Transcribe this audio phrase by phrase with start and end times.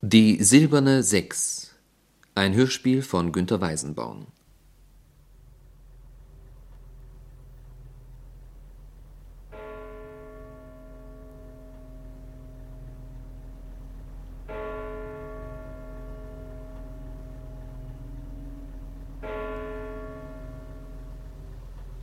[0.00, 1.74] Die silberne Sechs
[2.36, 4.28] Ein Hörspiel von Günter Weisenborn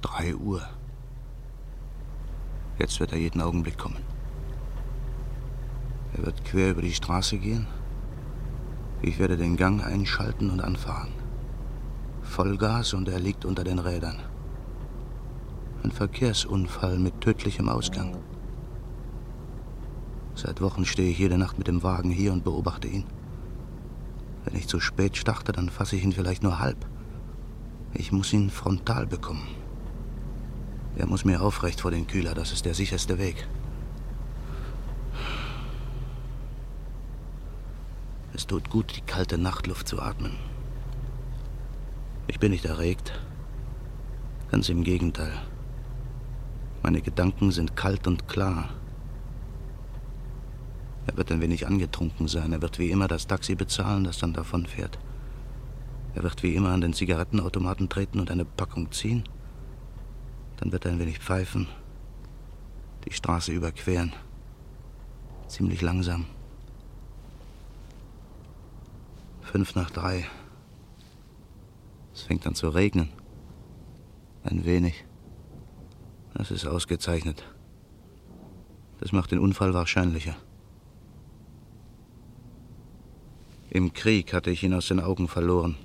[0.02, 0.68] Drei Uhr.
[2.78, 4.04] Jetzt wird er jeden Augenblick kommen.
[6.18, 7.66] Er wird quer über die Straße gehen.
[9.02, 11.12] Ich werde den Gang einschalten und anfahren.
[12.22, 14.20] Vollgas und er liegt unter den Rädern.
[15.84, 18.18] Ein Verkehrsunfall mit tödlichem Ausgang.
[20.34, 23.06] Seit Wochen stehe ich jede Nacht mit dem Wagen hier und beobachte ihn.
[24.44, 26.86] Wenn ich zu spät starte, dann fasse ich ihn vielleicht nur halb.
[27.94, 29.48] Ich muss ihn frontal bekommen.
[30.98, 33.48] Er muss mir aufrecht vor den Kühler, das ist der sicherste Weg.
[38.36, 40.34] Es tut gut, die kalte Nachtluft zu atmen.
[42.28, 43.18] Ich bin nicht erregt.
[44.52, 45.32] Ganz im Gegenteil.
[46.84, 48.72] Meine Gedanken sind kalt und klar.
[51.08, 52.52] Er wird ein wenig angetrunken sein.
[52.52, 55.00] Er wird wie immer das Taxi bezahlen, das dann davonfährt.
[56.14, 59.24] Er wird wie immer an den Zigarettenautomaten treten und eine Packung ziehen.
[60.58, 61.70] Dann wird er ein wenig pfeifen,
[63.06, 64.12] die Straße überqueren.
[65.48, 66.26] Ziemlich langsam.
[69.56, 70.26] Fünf nach drei.
[72.14, 73.08] Es fängt an zu regnen.
[74.44, 75.06] Ein wenig.
[76.34, 77.46] Das ist ausgezeichnet.
[79.00, 80.36] Das macht den Unfall wahrscheinlicher.
[83.70, 85.78] Im Krieg hatte ich ihn aus den Augen verloren.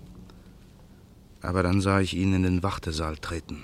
[1.40, 3.62] Aber dann sah ich ihn in den Wartesaal treten.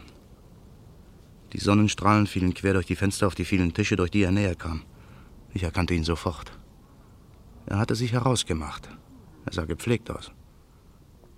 [1.53, 4.55] Die Sonnenstrahlen fielen quer durch die Fenster auf die vielen Tische, durch die er näher
[4.55, 4.83] kam.
[5.53, 6.53] Ich erkannte ihn sofort.
[7.67, 8.89] Er hatte sich herausgemacht.
[9.47, 10.31] Er sah gepflegt aus.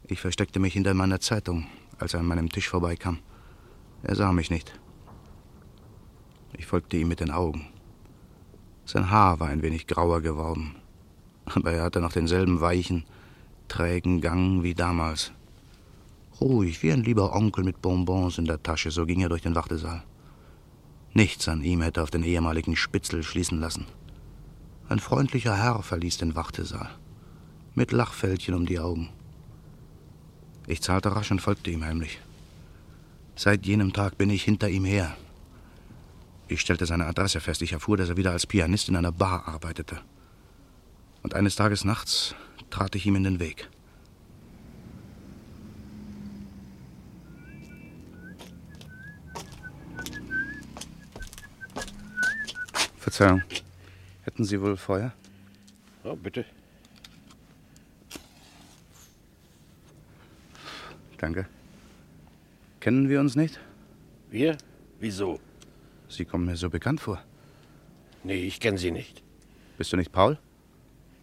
[0.05, 1.67] Ich versteckte mich hinter meiner Zeitung,
[1.98, 3.19] als er an meinem Tisch vorbeikam.
[4.03, 4.73] Er sah mich nicht.
[6.57, 7.69] Ich folgte ihm mit den Augen.
[8.86, 10.77] Sein Haar war ein wenig grauer geworden,
[11.45, 13.05] aber er hatte noch denselben weichen,
[13.69, 15.33] trägen Gang wie damals.
[16.40, 19.55] Ruhig, wie ein lieber Onkel mit Bonbons in der Tasche, so ging er durch den
[19.55, 20.05] Wartesaal.
[21.13, 23.86] Nichts an ihm hätte auf den ehemaligen Spitzel schließen lassen.
[24.89, 26.89] Ein freundlicher Herr verließ den Wartesaal,
[27.78, 29.08] mit Lachfältchen um die Augen.
[30.66, 32.18] Ich zahlte rasch und folgte ihm heimlich.
[33.36, 35.16] Seit jenem Tag bin ich hinter ihm her.
[36.48, 37.62] Ich stellte seine Adresse fest.
[37.62, 40.00] Ich erfuhr, dass er wieder als Pianist in einer Bar arbeitete.
[41.22, 42.34] Und eines Tages nachts
[42.68, 43.68] trat ich ihm in den Weg.
[52.98, 53.42] Verzeihung.
[54.22, 55.12] Hätten Sie wohl Feuer?
[56.02, 56.45] Ja, bitte.
[61.18, 61.46] Danke.
[62.80, 63.61] Kennen wir uns nicht?
[64.30, 64.56] Wir?
[65.01, 65.40] Wieso?
[66.08, 67.23] Sie kommen mir so bekannt vor.
[68.24, 69.23] Nee, ich kenne Sie nicht.
[69.77, 70.39] Bist du nicht Paul?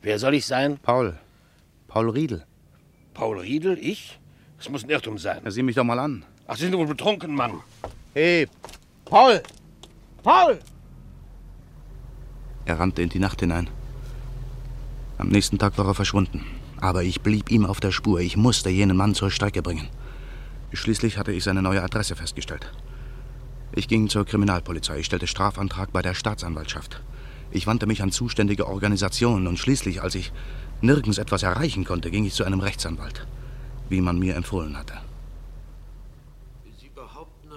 [0.01, 0.77] Wer soll ich sein?
[0.81, 1.17] Paul.
[1.87, 2.45] Paul Riedel.
[3.13, 3.77] Paul Riedel?
[3.79, 4.19] Ich?
[4.57, 5.41] Das muss ein Irrtum sein.
[5.43, 6.25] Ja, sieh mich doch mal an.
[6.47, 7.61] Ach, Sie sind wohl betrunken, Mann.
[8.13, 8.47] Hey,
[9.05, 9.41] Paul!
[10.23, 10.59] Paul!
[12.65, 13.69] Er rannte in die Nacht hinein.
[15.17, 16.45] Am nächsten Tag war er verschwunden.
[16.81, 18.19] Aber ich blieb ihm auf der Spur.
[18.19, 19.87] Ich musste jenen Mann zur Strecke bringen.
[20.73, 22.71] Schließlich hatte ich seine neue Adresse festgestellt.
[23.73, 24.99] Ich ging zur Kriminalpolizei.
[24.99, 27.01] Ich stellte Strafantrag bei der Staatsanwaltschaft.
[27.51, 30.31] Ich wandte mich an zuständige Organisationen und schließlich, als ich
[30.81, 33.25] nirgends etwas erreichen konnte, ging ich zu einem Rechtsanwalt,
[33.89, 34.95] wie man mir empfohlen hatte.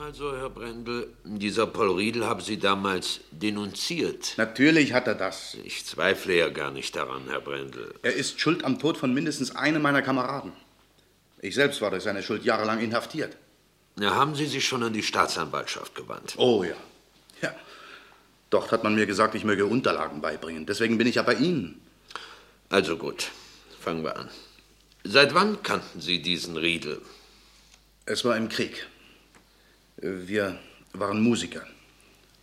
[0.09, 4.33] Also, Herr Brendel, dieser Paul Riedel habe Sie damals denunziert.
[4.39, 5.59] Natürlich hat er das.
[5.65, 7.93] Ich zweifle ja gar nicht daran, Herr Brendel.
[8.01, 10.53] Er ist schuld am Tod von mindestens einem meiner Kameraden.
[11.43, 13.37] Ich selbst war durch seine Schuld jahrelang inhaftiert.
[14.01, 16.37] Ja, haben Sie sich schon an die Staatsanwaltschaft gewandt?
[16.39, 16.77] Oh ja.
[17.43, 17.55] Ja.
[18.49, 20.65] Dort hat man mir gesagt, ich möge Unterlagen beibringen.
[20.65, 21.83] Deswegen bin ich ja bei Ihnen.
[22.71, 23.31] Also gut,
[23.79, 24.31] fangen wir an.
[25.04, 27.03] Seit wann kannten Sie diesen Riedel?
[28.07, 28.89] Es war im Krieg.
[30.00, 30.56] Wir
[30.92, 31.66] waren Musiker.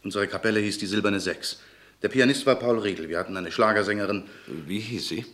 [0.04, 1.62] Unsere Kapelle hieß die Silberne Sechs.
[2.02, 3.08] Der Pianist war Paul Riedel.
[3.08, 4.24] Wir hatten eine Schlagersängerin.
[4.46, 5.26] Wie hieß sie?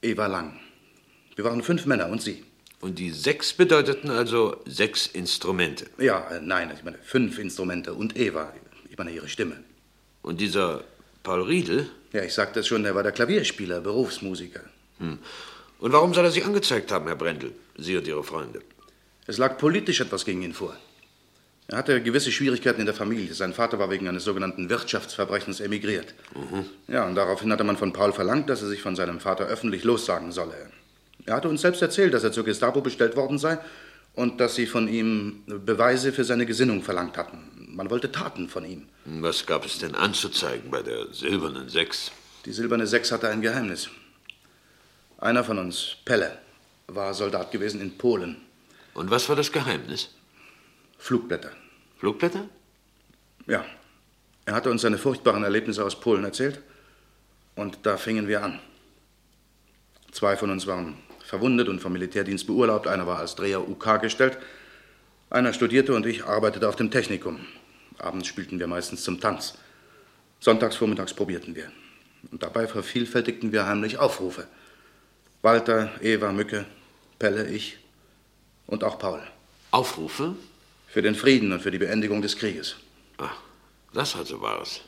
[0.00, 0.60] Eva Lang.
[1.34, 2.44] Wir waren fünf Männer und sie.
[2.80, 5.86] Und die sechs bedeuteten also sechs Instrumente.
[5.98, 8.52] Ja, äh, nein, ich meine fünf Instrumente und Eva.
[8.88, 9.56] Ich meine ihre Stimme.
[10.22, 10.84] Und dieser
[11.24, 11.90] Paul Riedel?
[12.12, 14.62] Ja, ich sagte es schon, er war der Klavierspieler, Berufsmusiker.
[14.98, 15.18] Hm.
[15.80, 17.52] Und warum soll er Sie angezeigt haben, Herr Brendel?
[17.76, 18.62] Sie und Ihre Freunde?
[19.26, 20.76] Es lag politisch etwas gegen ihn vor.
[21.70, 23.34] Er hatte gewisse Schwierigkeiten in der Familie.
[23.34, 26.14] Sein Vater war wegen eines sogenannten Wirtschaftsverbrechens emigriert.
[26.86, 29.84] Ja, und daraufhin hatte man von Paul verlangt, dass er sich von seinem Vater öffentlich
[29.84, 30.54] lossagen solle.
[31.26, 33.58] Er hatte uns selbst erzählt, dass er zur Gestapo bestellt worden sei
[34.14, 37.74] und dass sie von ihm Beweise für seine Gesinnung verlangt hatten.
[37.76, 38.88] Man wollte Taten von ihm.
[39.04, 42.12] Was gab es denn anzuzeigen bei der silbernen Sechs?
[42.46, 43.90] Die silberne Sechs hatte ein Geheimnis.
[45.18, 46.38] Einer von uns, Pelle,
[46.86, 48.38] war Soldat gewesen in Polen.
[48.94, 50.08] Und was war das Geheimnis?
[50.98, 51.52] Flugblätter.
[51.98, 52.48] Flugblätter?
[53.46, 53.64] Ja.
[54.44, 56.60] Er hatte uns seine furchtbaren Erlebnisse aus Polen erzählt.
[57.54, 58.60] Und da fingen wir an.
[60.12, 62.86] Zwei von uns waren verwundet und vom Militärdienst beurlaubt.
[62.86, 64.38] Einer war als Dreher UK gestellt.
[65.30, 67.40] Einer studierte und ich arbeitete auf dem Technikum.
[67.98, 69.58] Abends spielten wir meistens zum Tanz.
[70.40, 71.70] Sonntags vormittags probierten wir.
[72.30, 74.46] Und dabei vervielfältigten wir heimlich Aufrufe.
[75.42, 76.64] Walter, Eva, Mücke,
[77.18, 77.78] Pelle, ich
[78.66, 79.20] und auch Paul.
[79.70, 80.34] Aufrufe?
[80.88, 82.76] Für den Frieden und für die Beendigung des Krieges.
[83.18, 83.36] Ach,
[83.92, 84.80] das also war es.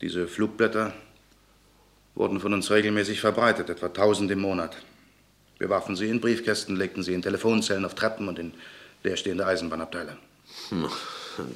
[0.00, 0.92] Diese Flugblätter
[2.14, 4.76] wurden von uns regelmäßig verbreitet, etwa tausend im Monat.
[5.58, 8.52] Wir warfen sie in Briefkästen, legten sie in Telefonzellen, auf Treppen und in
[9.04, 10.16] leerstehende Eisenbahnabteile.
[10.68, 10.90] Hm,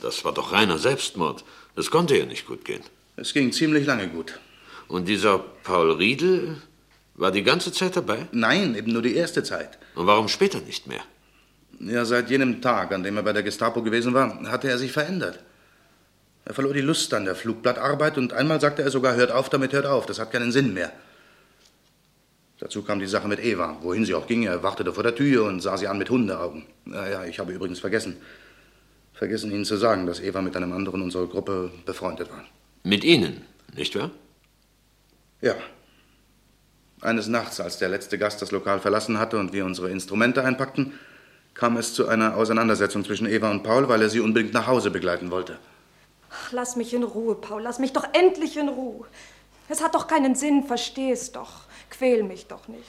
[0.00, 1.44] Das war doch reiner Selbstmord.
[1.75, 2.82] Das konnte ja nicht gut gehen.
[3.17, 4.38] Es ging ziemlich lange gut.
[4.88, 6.62] Und dieser Paul Riedel
[7.14, 8.26] war die ganze Zeit dabei?
[8.32, 9.78] Nein, eben nur die erste Zeit.
[9.94, 11.02] Und warum später nicht mehr?
[11.80, 14.92] Ja, seit jenem Tag, an dem er bei der Gestapo gewesen war, hatte er sich
[14.92, 15.40] verändert.
[16.44, 19.72] Er verlor die Lust an der Flugblattarbeit und einmal sagte er sogar, hört auf damit,
[19.72, 20.92] hört auf, das hat keinen Sinn mehr.
[22.58, 23.76] Dazu kam die Sache mit Eva.
[23.82, 26.64] Wohin sie auch ging, er wartete vor der Tür und sah sie an mit Hundeaugen.
[26.84, 28.16] Naja, ich habe übrigens vergessen,
[29.12, 32.44] vergessen Ihnen zu sagen, dass Eva mit einem anderen unserer Gruppe befreundet war.
[32.82, 33.42] Mit Ihnen,
[33.74, 34.10] nicht wahr?
[35.42, 35.54] Ja.
[37.02, 40.94] Eines Nachts, als der letzte Gast das Lokal verlassen hatte und wir unsere Instrumente einpackten,
[41.56, 44.91] kam es zu einer Auseinandersetzung zwischen Eva und Paul, weil er sie unbedingt nach Hause
[44.91, 45.58] begleiten wollte.
[46.31, 47.62] Ach, lass mich in Ruhe, Paul.
[47.62, 49.06] Lass mich doch endlich in Ruhe.
[49.69, 51.50] Es hat doch keinen Sinn, versteh es doch.
[51.91, 52.85] Quäl mich doch nicht.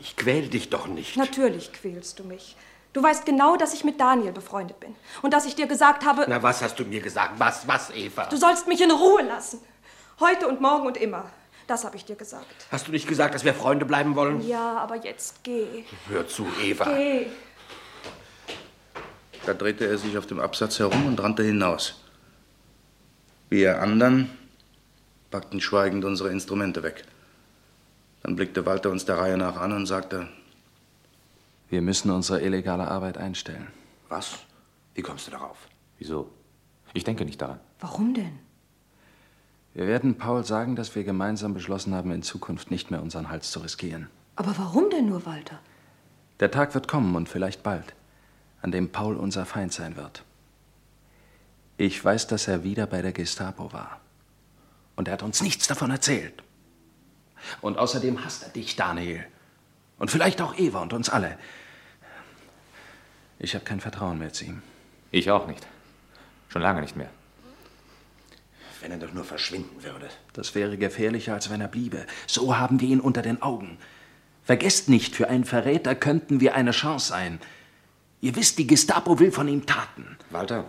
[0.00, 1.16] Ich quäl dich doch nicht.
[1.16, 2.56] Natürlich quälst du mich.
[2.92, 4.94] Du weißt genau, dass ich mit Daniel befreundet bin.
[5.22, 7.34] Und dass ich dir gesagt habe, Na, was hast du mir gesagt?
[7.38, 8.26] Was, was, Eva?
[8.26, 9.60] du sollst mich in Ruhe lassen.
[10.20, 11.24] Heute und morgen und immer.
[11.66, 12.46] Das habe ich dir gesagt.
[12.70, 14.46] Hast du nicht gesagt, dass wir Freunde bleiben wollen?
[14.46, 15.84] Ja, aber jetzt geh.
[16.08, 16.84] Hör zu, Eva.
[16.84, 17.26] Geh.
[19.46, 22.02] Da drehte er sich auf dem Absatz herum und rannte hinaus.
[23.50, 24.30] Wir anderen
[25.30, 27.04] packten schweigend unsere Instrumente weg.
[28.22, 30.28] Dann blickte Walter uns der Reihe nach an und sagte,
[31.68, 33.66] Wir müssen unsere illegale Arbeit einstellen.
[34.08, 34.38] Was?
[34.94, 35.56] Wie kommst du darauf?
[35.98, 36.30] Wieso?
[36.92, 37.60] Ich denke nicht daran.
[37.80, 38.38] Warum denn?
[39.74, 43.50] Wir werden Paul sagen, dass wir gemeinsam beschlossen haben, in Zukunft nicht mehr unseren Hals
[43.50, 44.08] zu riskieren.
[44.36, 45.58] Aber warum denn nur, Walter?
[46.38, 47.94] Der Tag wird kommen und vielleicht bald,
[48.64, 50.24] an dem Paul unser Feind sein wird.
[51.76, 54.00] Ich weiß, dass er wieder bei der Gestapo war.
[54.96, 56.42] Und er hat uns nichts davon erzählt.
[57.60, 59.22] Und außerdem hasst er dich, Daniel.
[59.98, 61.36] Und vielleicht auch Eva und uns alle.
[63.38, 64.62] Ich habe kein Vertrauen mehr zu ihm.
[65.10, 65.66] Ich auch nicht.
[66.48, 67.10] Schon lange nicht mehr.
[68.80, 70.08] Wenn er doch nur verschwinden würde.
[70.32, 72.06] Das wäre gefährlicher, als wenn er bliebe.
[72.26, 73.76] So haben wir ihn unter den Augen.
[74.42, 77.40] Vergesst nicht, für einen Verräter könnten wir eine Chance sein.
[78.24, 80.16] Ihr wisst, die Gestapo will von ihm Taten.
[80.30, 80.64] Walter,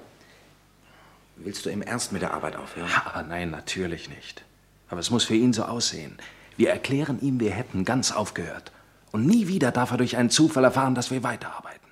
[1.38, 2.90] willst du im Ernst mit der Arbeit aufhören?
[3.06, 4.44] Aber nein, natürlich nicht.
[4.90, 6.18] Aber es muss für ihn so aussehen.
[6.58, 8.74] Wir erklären ihm, wir hätten ganz aufgehört.
[9.14, 11.88] Und nie wieder darf er durch einen Zufall erfahren, dass wir weiterarbeiten.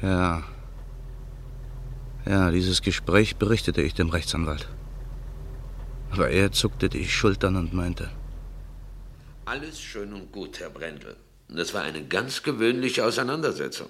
[0.00, 0.44] ja.
[2.24, 4.68] Ja, dieses Gespräch berichtete ich dem Rechtsanwalt.
[6.12, 8.10] Aber er zuckte die Schultern und meinte,
[9.44, 11.16] Alles schön und gut, Herr Brendel.
[11.48, 13.88] Das war eine ganz gewöhnliche Auseinandersetzung.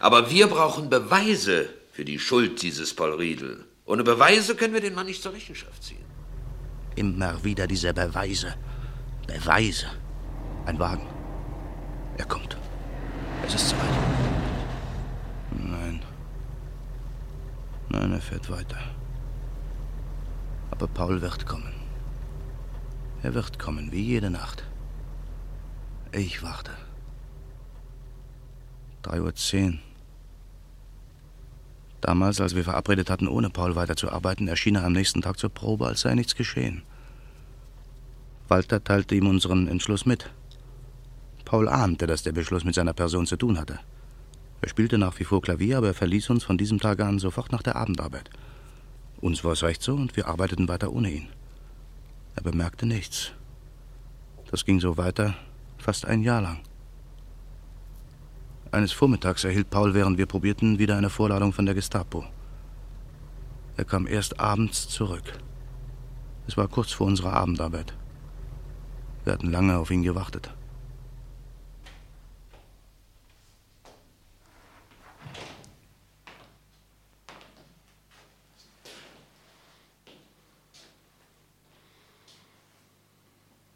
[0.00, 3.64] Aber wir brauchen Beweise für die Schuld dieses Paul Riedel.
[3.84, 6.04] Ohne Beweise können wir den Mann nicht zur Rechenschaft ziehen.
[6.96, 8.54] immer wieder diese Beweise.
[9.26, 9.86] Beweise.
[10.66, 11.06] Ein Wagen.
[12.16, 12.56] Er kommt.
[13.46, 13.90] Es ist soweit.
[15.50, 16.00] Nein.
[17.88, 18.78] Nein, er fährt weiter.
[20.70, 21.74] Aber Paul wird kommen.
[23.22, 24.64] Er wird kommen, wie jede Nacht.
[26.16, 26.70] Ich warte.
[29.02, 29.80] Drei Uhr zehn.
[32.00, 35.86] Damals, als wir verabredet hatten, ohne Paul weiterzuarbeiten, erschien er am nächsten Tag zur Probe,
[35.86, 36.82] als sei nichts geschehen.
[38.46, 40.30] Walter teilte ihm unseren Entschluss mit.
[41.44, 43.80] Paul ahnte, dass der Beschluss mit seiner Person zu tun hatte.
[44.60, 47.50] Er spielte nach wie vor Klavier, aber er verließ uns von diesem Tag an sofort
[47.50, 48.30] nach der Abendarbeit.
[49.20, 51.28] Uns war es recht so und wir arbeiteten weiter ohne ihn.
[52.36, 53.32] Er bemerkte nichts.
[54.50, 55.34] Das ging so weiter
[55.84, 56.60] fast ein Jahr lang.
[58.72, 62.24] Eines Vormittags erhielt Paul, während wir probierten, wieder eine Vorladung von der Gestapo.
[63.76, 65.38] Er kam erst abends zurück.
[66.46, 67.92] Es war kurz vor unserer Abendarbeit.
[69.24, 70.50] Wir hatten lange auf ihn gewartet.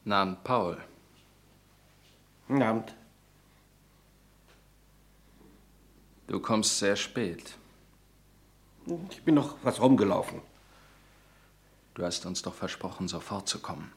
[0.06, 0.88] Abend, Paul.
[2.49, 2.95] Guten Abend.
[6.26, 7.55] Du kommst sehr spät.
[9.11, 10.40] Ich bin noch was rumgelaufen.
[11.95, 13.93] Du hast uns doch versprochen, sofort zu kommen.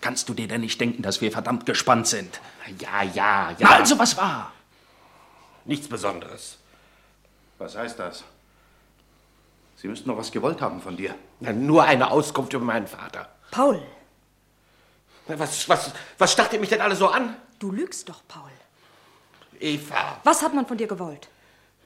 [0.00, 2.40] Kannst du dir denn nicht denken, dass wir verdammt gespannt sind?
[2.78, 3.68] Ja, ja, ja.
[3.70, 4.52] Also, was war?
[5.64, 6.58] Nichts Besonderes.
[7.58, 8.24] Was heißt das?
[9.76, 11.14] Sie müssten doch was gewollt haben von dir.
[11.40, 13.28] Na, Nur eine Auskunft über meinen Vater.
[13.50, 13.82] Paul,
[15.28, 17.36] Na, Was, was, was starrt ihr mich denn alle so an?
[17.58, 18.50] Du lügst doch, Paul.
[19.60, 20.20] Eva.
[20.24, 21.28] Was hat man von dir gewollt?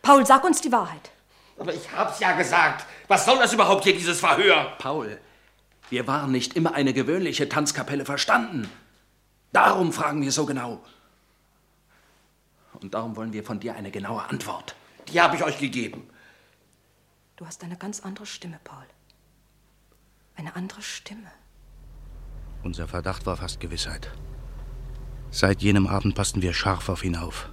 [0.03, 1.11] Paul, sag uns die Wahrheit.
[1.59, 2.87] Aber ich hab's ja gesagt.
[3.09, 4.73] Was soll das überhaupt hier, dieses Verhör?
[4.79, 5.21] Paul,
[5.91, 8.71] wir waren nicht immer eine gewöhnliche Tanzkapelle verstanden.
[9.53, 10.81] Darum fragen wir so genau.
[12.81, 14.75] Und darum wollen wir von dir eine genaue Antwort.
[15.09, 16.09] Die habe ich euch gegeben.
[17.37, 18.87] Du hast eine ganz andere Stimme, Paul.
[20.37, 21.31] Eine andere Stimme.
[22.63, 24.11] Unser Verdacht war fast Gewissheit.
[25.31, 27.49] Seit jenem Abend passten wir scharf auf ihn auf.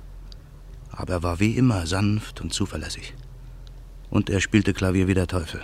[0.92, 3.14] Aber er war wie immer sanft und zuverlässig.
[4.10, 5.62] Und er spielte Klavier wie der Teufel.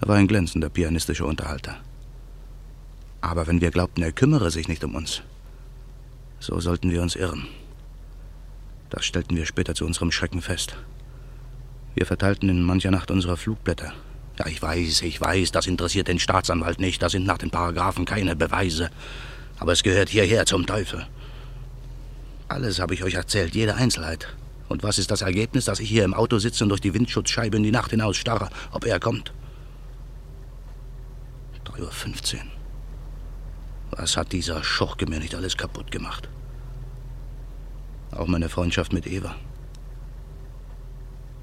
[0.00, 1.76] Er war ein glänzender pianistischer Unterhalter.
[3.20, 5.22] Aber wenn wir glaubten, er kümmere sich nicht um uns,
[6.40, 7.46] so sollten wir uns irren.
[8.90, 10.76] Das stellten wir später zu unserem Schrecken fest.
[11.94, 13.92] Wir verteilten in mancher Nacht unsere Flugblätter.
[14.38, 17.00] Ja, ich weiß, ich weiß, das interessiert den Staatsanwalt nicht.
[17.02, 18.90] Da sind nach den Paragraphen keine Beweise.
[19.58, 21.06] Aber es gehört hierher zum Teufel.
[22.48, 24.28] Alles habe ich euch erzählt, jede Einzelheit.
[24.68, 27.56] Und was ist das Ergebnis, dass ich hier im Auto sitze und durch die Windschutzscheibe
[27.56, 29.32] in die Nacht hinaus starre, ob er kommt?
[31.64, 32.40] 3.15 Uhr.
[33.90, 36.28] Was hat dieser Schurke mir nicht alles kaputt gemacht?
[38.10, 39.34] Auch meine Freundschaft mit Eva.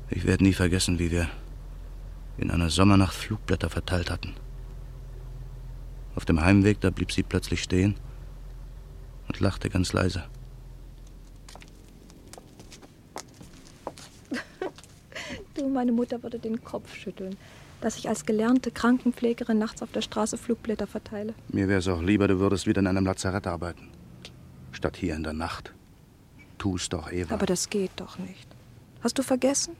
[0.09, 1.29] Ich werde nie vergessen, wie wir
[2.37, 4.33] in einer Sommernacht Flugblätter verteilt hatten.
[6.15, 7.95] Auf dem Heimweg, da blieb sie plötzlich stehen
[9.27, 10.23] und lachte ganz leise.
[15.53, 17.35] Du, meine Mutter würde den Kopf schütteln,
[17.81, 21.33] dass ich als gelernte Krankenpflegerin nachts auf der Straße Flugblätter verteile.
[21.49, 23.89] Mir wäre es auch lieber, du würdest wieder in einem Lazarett arbeiten.
[24.71, 25.73] Statt hier in der Nacht.
[26.57, 27.33] Tu's doch, Eva.
[27.33, 28.47] Aber das geht doch nicht.
[29.01, 29.75] Hast du vergessen?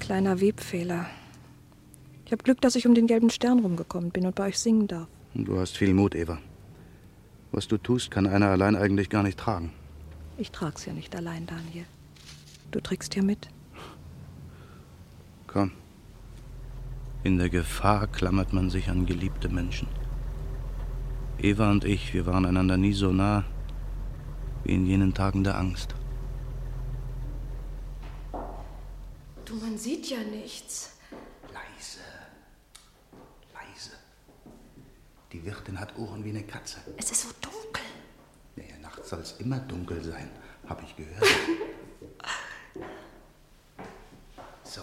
[0.00, 1.06] Kleiner Webfehler.
[2.26, 4.86] Ich habe Glück, dass ich um den gelben Stern rumgekommen bin und bei euch singen
[4.86, 5.08] darf.
[5.34, 6.38] Du hast viel Mut, Eva.
[7.52, 9.72] Was du tust, kann einer allein eigentlich gar nicht tragen.
[10.38, 11.86] Ich trag's ja nicht allein, Daniel.
[12.70, 13.48] Du trägst ja mit.
[15.46, 15.70] Komm.
[17.22, 19.88] In der Gefahr klammert man sich an geliebte Menschen.
[21.38, 23.44] Eva und ich, wir waren einander nie so nah
[24.64, 25.94] wie in jenen Tagen der Angst.
[29.44, 30.96] Du, man sieht ja nichts.
[31.52, 32.00] Leise.
[32.00, 32.13] Leise.
[35.34, 36.78] Die Wirtin hat Ohren wie eine Katze.
[36.96, 37.82] Es ist so dunkel.
[38.54, 40.30] Naja, nachts soll es immer dunkel sein,
[40.68, 41.24] habe ich gehört.
[44.62, 44.82] so,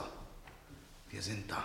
[1.09, 1.63] wir sind da.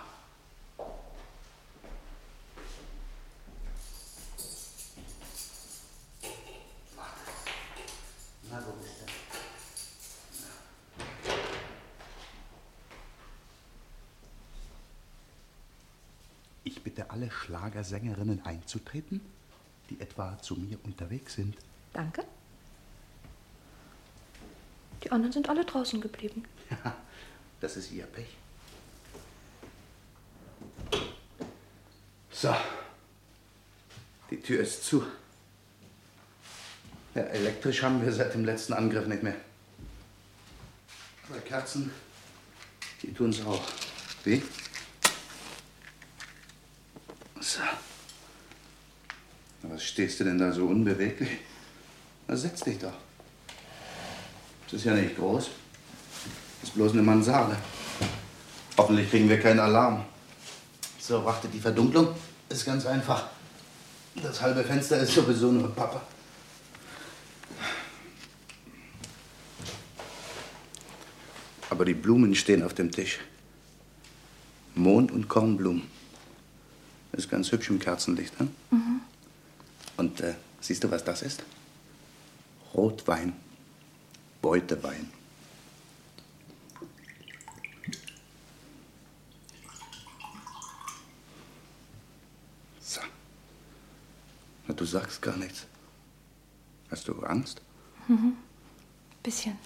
[17.67, 19.21] Schlagersängerinnen einzutreten,
[19.91, 21.57] die etwa zu mir unterwegs sind.
[21.93, 22.25] Danke.
[25.03, 26.45] Die anderen sind alle draußen geblieben.
[27.61, 28.29] Das ist ihr Pech.
[32.31, 32.55] So.
[34.31, 35.05] Die Tür ist zu.
[37.15, 39.37] Ja, elektrisch haben wir seit dem letzten Angriff nicht mehr.
[41.29, 41.91] Aber Kerzen,
[43.03, 43.63] die tun's auch.
[44.23, 44.43] Wie?
[47.41, 47.61] So.
[49.63, 51.29] Na, Was stehst du denn da so unbeweglich?
[52.27, 52.95] Na, setz dich doch.
[54.65, 55.51] Das ist ja nicht groß.
[56.63, 57.59] Das ist bloß eine Mansarde.
[58.79, 60.03] Hoffentlich kriegen wir keinen Alarm.
[60.99, 62.09] So, wartet die Verdunklung.
[62.49, 63.27] Ist ganz einfach.
[64.15, 66.01] Das halbe Fenster ist sowieso nur Pappe.
[71.69, 73.19] Aber die Blumen stehen auf dem Tisch.
[74.75, 75.83] Mond- und Kornblumen.
[77.13, 78.49] Ist ganz hübsch im Kerzenlicht, ne?
[79.97, 81.43] Und äh, siehst du, was das ist?
[82.75, 83.33] Rotwein,
[84.43, 85.11] Beutewein.
[92.81, 93.01] So.
[94.67, 95.67] Na, du sagst gar nichts.
[96.91, 97.63] Hast du Angst?
[98.09, 98.37] Mhm.
[99.23, 99.59] Bisschen.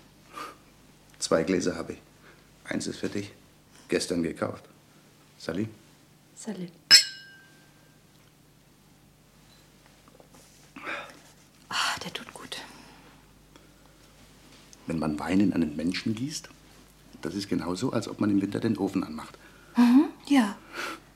[1.19, 1.99] Zwei Gläser habe ich.
[2.65, 3.33] Eins ist für dich.
[3.89, 4.65] Gestern gekauft.
[5.39, 5.69] Salim.
[6.37, 6.71] Salim.
[15.01, 16.49] Man Wein in einen Menschen gießt,
[17.23, 19.37] das ist genauso, als ob man im Winter den Ofen anmacht.
[19.77, 20.57] Mhm, ja.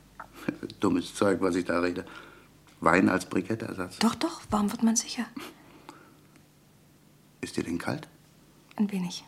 [0.80, 2.04] Dummes Zeug, was ich da rede.
[2.80, 3.98] Wein als Briketteersatz.
[3.98, 5.26] Doch, doch, warm wird man sicher.
[7.40, 8.08] Ist dir denn kalt?
[8.76, 9.24] Ein wenig.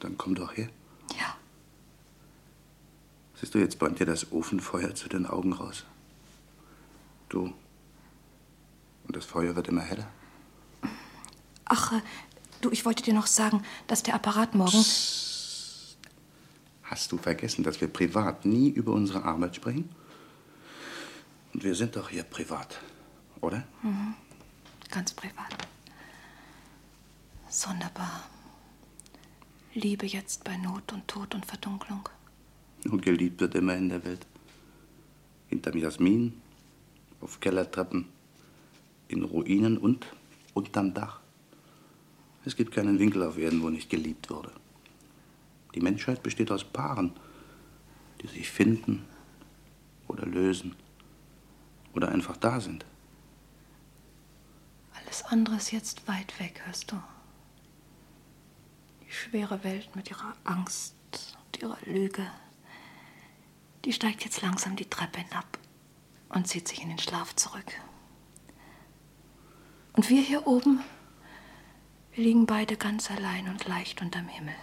[0.00, 0.68] Dann komm doch her.
[1.18, 1.36] Ja.
[3.34, 5.84] Siehst du, jetzt brennt dir das Ofenfeuer zu den Augen raus.
[7.28, 7.52] Du.
[9.06, 10.08] Und das Feuer wird immer heller.
[11.64, 12.00] Ach, äh,
[12.60, 14.84] du, ich wollte dir noch sagen, dass der Apparat morgen.
[16.82, 19.88] Hast du vergessen, dass wir privat nie über unsere Arbeit sprechen?
[21.52, 22.78] Und wir sind doch hier privat,
[23.40, 23.64] oder?
[23.82, 24.14] Mhm.
[24.90, 25.66] Ganz privat.
[27.48, 28.28] Sonderbar.
[29.74, 32.08] Liebe jetzt bei Not und Tod und Verdunklung.
[32.84, 34.26] Und geliebt wird immer in der Welt.
[35.48, 36.40] Hinterm Jasmin,
[37.20, 38.06] auf Kellertreppen,
[39.08, 40.06] in Ruinen und
[40.54, 41.20] unterm Dach.
[42.46, 44.52] Es gibt keinen Winkel auf Erden, wo nicht geliebt wurde.
[45.74, 47.12] Die Menschheit besteht aus Paaren,
[48.22, 49.04] die sich finden
[50.06, 50.76] oder lösen
[51.92, 52.86] oder einfach da sind.
[54.94, 57.02] Alles andere ist jetzt weit weg, hörst du?
[59.04, 60.94] Die schwere Welt mit ihrer Angst
[61.46, 62.30] und ihrer Lüge,
[63.84, 65.58] die steigt jetzt langsam die Treppe hinab
[66.28, 67.72] und zieht sich in den Schlaf zurück.
[69.94, 70.80] Und wir hier oben,
[72.16, 74.54] wir liegen beide ganz allein und leicht unterm Himmel,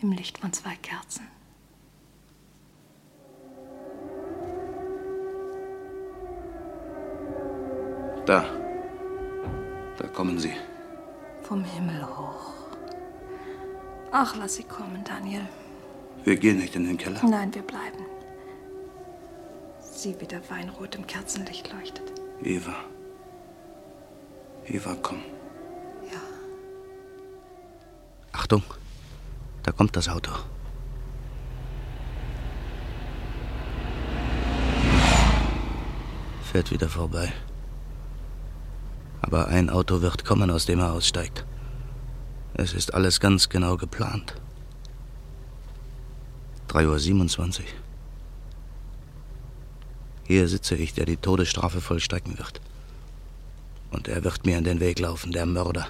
[0.00, 1.26] im Licht von zwei Kerzen.
[8.26, 8.44] Da.
[9.98, 10.52] Da kommen sie.
[11.42, 12.52] Vom Himmel hoch.
[14.12, 15.48] Ach, lass sie kommen, Daniel.
[16.24, 17.20] Wir gehen nicht in den Keller.
[17.24, 18.04] Nein, wir bleiben.
[19.80, 22.12] Sieh, wie der Weinrot im Kerzenlicht leuchtet.
[22.42, 22.74] Eva.
[24.66, 25.22] Eva, komm.
[26.12, 26.20] Ja.
[28.52, 28.64] Achtung.
[29.62, 30.30] Da kommt das Auto.
[36.52, 37.32] Fährt wieder vorbei.
[39.22, 41.46] Aber ein Auto wird kommen, aus dem er aussteigt.
[42.52, 44.34] Es ist alles ganz genau geplant.
[46.68, 47.66] 3.27 Uhr.
[50.24, 52.60] Hier sitze ich, der die Todesstrafe vollstrecken wird.
[53.90, 55.88] Und er wird mir in den Weg laufen, der Mörder,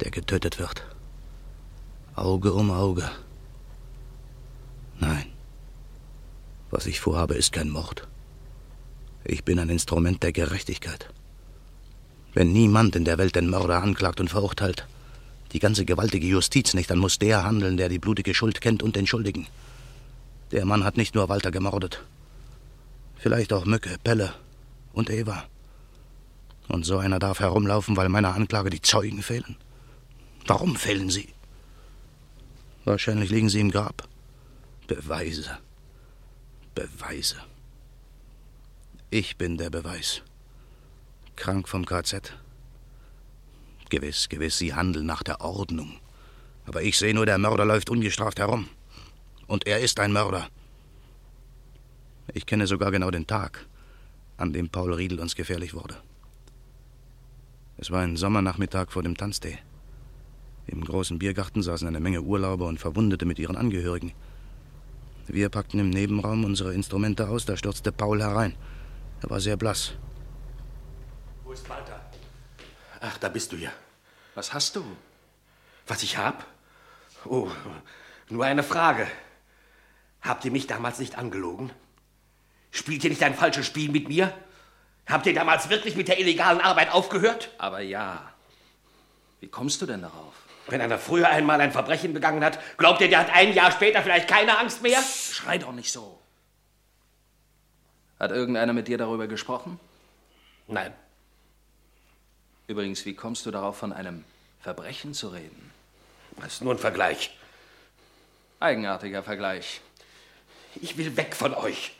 [0.00, 0.91] der getötet wird.
[2.14, 3.10] Auge um Auge.
[5.00, 5.26] Nein.
[6.70, 8.06] Was ich vorhabe, ist kein Mord.
[9.24, 11.08] Ich bin ein Instrument der Gerechtigkeit.
[12.34, 14.86] Wenn niemand in der Welt den Mörder anklagt und verurteilt,
[15.52, 18.94] die ganze gewaltige Justiz nicht, dann muss der handeln, der die blutige Schuld kennt und
[18.94, 19.46] den Schuldigen.
[20.50, 22.02] Der Mann hat nicht nur Walter gemordet.
[23.16, 24.34] Vielleicht auch Mücke, Pelle
[24.92, 25.44] und Eva.
[26.68, 29.56] Und so einer darf herumlaufen, weil meiner Anklage die Zeugen fehlen.
[30.46, 31.28] Warum fehlen sie?
[32.84, 34.08] Wahrscheinlich liegen sie im Grab.
[34.88, 35.58] Beweise.
[36.74, 37.36] Beweise.
[39.10, 40.22] Ich bin der Beweis.
[41.36, 42.34] Krank vom KZ.
[43.88, 46.00] Gewiss, gewiss, Sie handeln nach der Ordnung.
[46.66, 48.68] Aber ich sehe nur, der Mörder läuft ungestraft herum.
[49.46, 50.48] Und er ist ein Mörder.
[52.32, 53.66] Ich kenne sogar genau den Tag,
[54.38, 55.96] an dem Paul Riedel uns gefährlich wurde.
[57.76, 59.58] Es war ein Sommernachmittag vor dem Tanztee.
[60.66, 64.12] Im großen Biergarten saßen eine Menge Urlauber und Verwundete mit ihren Angehörigen.
[65.26, 68.54] Wir packten im Nebenraum unsere Instrumente aus, da stürzte Paul herein.
[69.22, 69.92] Er war sehr blass.
[71.44, 72.00] Wo ist Walter?
[73.00, 73.70] Ach, da bist du ja.
[74.34, 74.84] Was hast du?
[75.86, 76.46] Was ich hab?
[77.24, 77.50] Oh,
[78.30, 79.06] nur eine Frage.
[80.20, 81.70] Habt ihr mich damals nicht angelogen?
[82.70, 84.32] Spielt ihr nicht ein falsches Spiel mit mir?
[85.06, 87.50] Habt ihr damals wirklich mit der illegalen Arbeit aufgehört?
[87.58, 88.32] Aber ja.
[89.40, 90.34] Wie kommst du denn darauf?
[90.68, 94.02] Wenn einer früher einmal ein Verbrechen begangen hat, glaubt ihr, der hat ein Jahr später
[94.02, 95.02] vielleicht keine Angst mehr?
[95.02, 96.18] Schrei doch nicht so.
[98.18, 99.80] Hat irgendeiner mit dir darüber gesprochen?
[100.68, 100.92] Nein.
[102.68, 104.24] Übrigens, wie kommst du darauf, von einem
[104.60, 105.72] Verbrechen zu reden?
[106.36, 107.36] Das ist nur ein Vergleich.
[108.60, 109.80] Eigenartiger Vergleich.
[110.76, 111.96] Ich will weg von euch.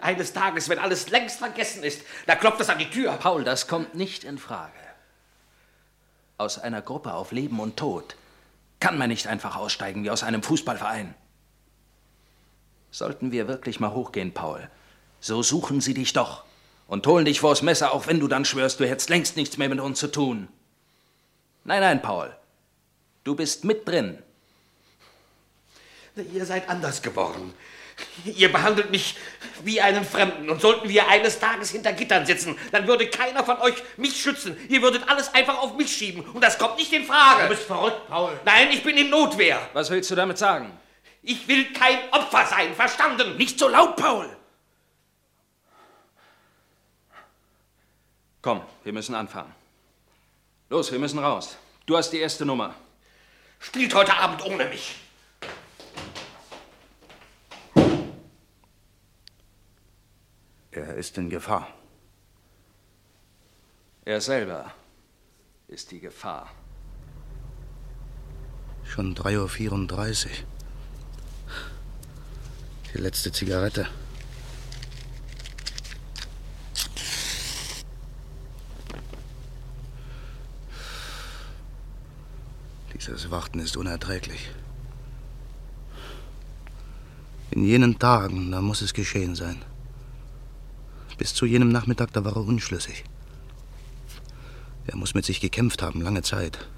[0.00, 3.12] Eines Tages, wenn alles längst vergessen ist, da klopft es an die Tür.
[3.12, 4.72] Paul, das kommt nicht in Frage.
[6.38, 8.16] Aus einer Gruppe auf Leben und Tod
[8.80, 11.14] kann man nicht einfach aussteigen wie aus einem Fußballverein.
[12.90, 14.68] Sollten wir wirklich mal hochgehen, Paul,
[15.20, 16.44] so suchen sie dich doch
[16.88, 19.68] Und holen dich vors Messer, auch wenn du dann schwörst, du hättest längst nichts mehr
[19.68, 20.48] mit uns zu tun.
[21.64, 22.34] Nein, nein, Paul.
[23.24, 24.18] Du bist mit drin.
[26.32, 27.52] Ihr seid anders geworden.
[28.24, 29.16] Ihr behandelt mich
[29.62, 30.50] wie einen Fremden.
[30.50, 34.56] Und sollten wir eines Tages hinter Gittern sitzen, dann würde keiner von euch mich schützen.
[34.68, 36.22] Ihr würdet alles einfach auf mich schieben.
[36.22, 37.44] Und das kommt nicht in Frage.
[37.44, 38.38] Du bist verrückt, Paul.
[38.44, 39.60] Nein, ich bin in Notwehr.
[39.72, 40.72] Was willst du damit sagen?
[41.22, 43.36] Ich will kein Opfer sein, verstanden?
[43.36, 44.36] Nicht so laut, Paul!
[48.42, 49.52] Komm, wir müssen anfangen.
[50.68, 51.56] Los, wir müssen raus.
[51.84, 52.74] Du hast die erste Nummer.
[53.58, 54.94] Spielt heute Abend ohne mich.
[60.76, 61.68] Er ist in Gefahr.
[64.04, 64.74] Er selber
[65.68, 66.50] ist die Gefahr.
[68.84, 70.30] Schon 3.34 Uhr.
[72.92, 73.88] Die letzte Zigarette.
[82.92, 84.50] Dieses Warten ist unerträglich.
[87.50, 89.64] In jenen Tagen, da muss es geschehen sein.
[91.18, 93.04] Bis zu jenem Nachmittag, da war er unschlüssig.
[94.86, 96.68] Er muss mit sich gekämpft haben, lange Zeit.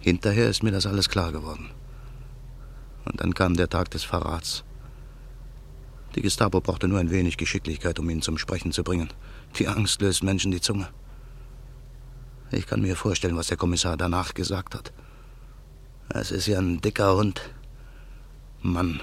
[0.00, 1.70] Hinterher ist mir das alles klar geworden.
[3.04, 4.64] Und dann kam der Tag des Verrats.
[6.14, 9.10] Die Gestapo brauchte nur ein wenig Geschicklichkeit, um ihn zum Sprechen zu bringen.
[9.58, 10.88] Die Angst löst Menschen die Zunge.
[12.50, 14.92] Ich kann mir vorstellen, was der Kommissar danach gesagt hat.
[16.08, 17.40] Es ist ja ein dicker Hund.
[18.62, 19.00] Mann.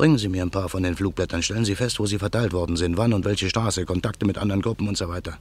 [0.00, 1.42] Bringen Sie mir ein paar von den Flugblättern.
[1.42, 4.62] Stellen Sie fest, wo sie verteilt worden sind, wann und welche Straße, Kontakte mit anderen
[4.62, 5.36] Gruppen und so weiter.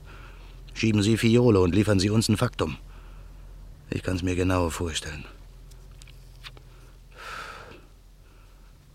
[0.73, 2.77] Schieben Sie Fiole und liefern Sie uns ein Faktum.
[3.89, 5.23] Ich kann es mir genau vorstellen.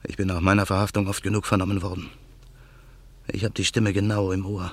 [0.03, 2.11] Ich bin nach meiner Verhaftung oft genug vernommen worden.
[3.29, 4.71] Ich habe die Stimme genau im Ohr.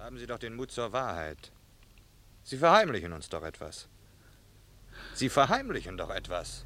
[0.00, 1.52] Haben Sie doch den Mut zur Wahrheit.
[2.42, 3.86] Sie verheimlichen uns doch etwas.
[5.14, 6.64] Sie verheimlichen doch etwas.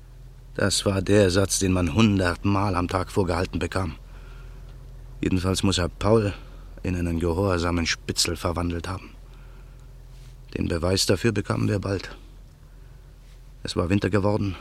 [0.59, 3.95] Das war der Satz, den man hundertmal am Tag vorgehalten bekam.
[5.21, 6.35] Jedenfalls muss er Paul
[6.83, 9.11] in einen gehorsamen Spitzel verwandelt haben.
[10.57, 12.17] Den Beweis dafür bekamen wir bald.
[13.63, 14.57] Es war Winter geworden.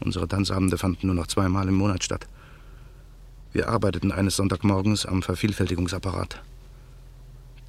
[0.00, 2.26] Unsere Tanzabende fanden nur noch zweimal im Monat statt.
[3.54, 6.42] Wir arbeiteten eines Sonntagmorgens am Vervielfältigungsapparat.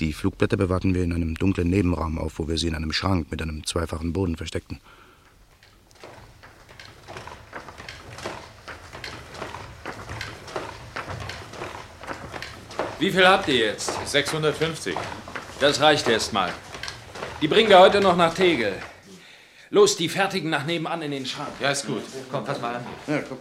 [0.02, 3.32] Die Flugblätter bewahrten wir in einem dunklen Nebenraum auf, wo wir sie in einem Schrank
[3.32, 4.82] mit einem zweifachen Boden versteckten.
[13.00, 13.94] Wie viel habt ihr jetzt?
[14.06, 14.94] 650.
[15.62, 16.54] Das reicht erst mal.
[17.42, 18.76] Die bringen wir heute noch nach Tegel.
[19.70, 21.48] Los, die fertigen nach nebenan in den Schrank.
[21.62, 22.04] Ja, ist gut.
[22.30, 22.86] Komm, pass mal an.
[23.08, 23.40] Ja, guck.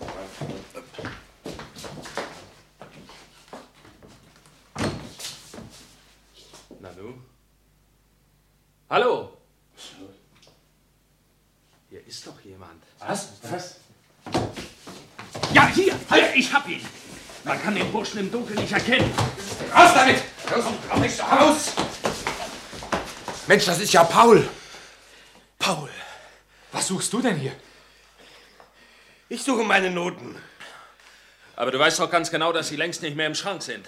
[6.79, 7.15] Nanu?
[8.89, 9.39] Hallo?
[11.91, 12.81] Hier ist doch jemand.
[13.01, 13.31] Was?
[13.51, 13.81] Was?
[15.53, 15.95] Ja, hier!
[16.09, 16.81] Halt, ich hab ihn!
[17.49, 19.11] Man kann den Burschen im Dunkeln nicht erkennen.
[19.75, 20.23] Raus damit!
[20.55, 21.73] Los, komm nicht raus!
[23.47, 24.47] Mensch, das ist ja Paul.
[25.59, 25.89] Paul,
[26.73, 27.53] was suchst du denn hier?
[29.31, 30.37] Ich suche meine Noten.
[31.57, 33.87] Aber du weißt doch ganz genau, dass sie längst nicht mehr im Schrank sind.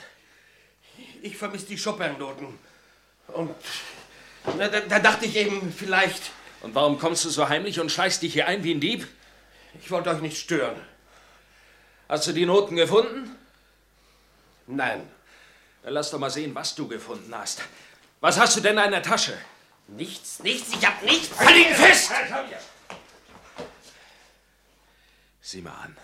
[1.21, 2.59] Ich vermisse die Chopin-Noten.
[3.29, 3.55] Und
[4.57, 6.31] na, da, da dachte ich eben, vielleicht.
[6.63, 9.07] Und warum kommst du so heimlich und schleichst dich hier ein wie ein Dieb?
[9.83, 10.81] Ich wollte euch nicht stören.
[12.09, 13.37] Hast du die Noten gefunden?
[14.71, 15.11] Nein.
[15.83, 17.63] Dann lass doch mal sehen, was du gefunden hast.
[18.21, 19.37] Was hast du denn in der Tasche?
[19.89, 21.39] Nichts, nichts, ich hab nichts.
[21.39, 22.13] Halt ihn fest!
[25.41, 25.97] Sieh mal an.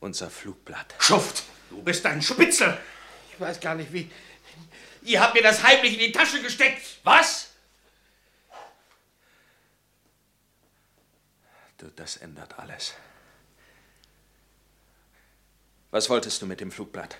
[0.00, 0.94] Unser Flugblatt.
[0.98, 1.42] Schuft!
[1.68, 2.78] Du bist ein Spitzel!
[3.30, 4.10] Ich weiß gar nicht wie.
[5.02, 6.82] Ihr habt mir das heimlich in die Tasche gesteckt!
[7.02, 7.50] Was?
[11.78, 12.94] Du, das ändert alles.
[15.92, 17.18] Was wolltest du mit dem Flugblatt?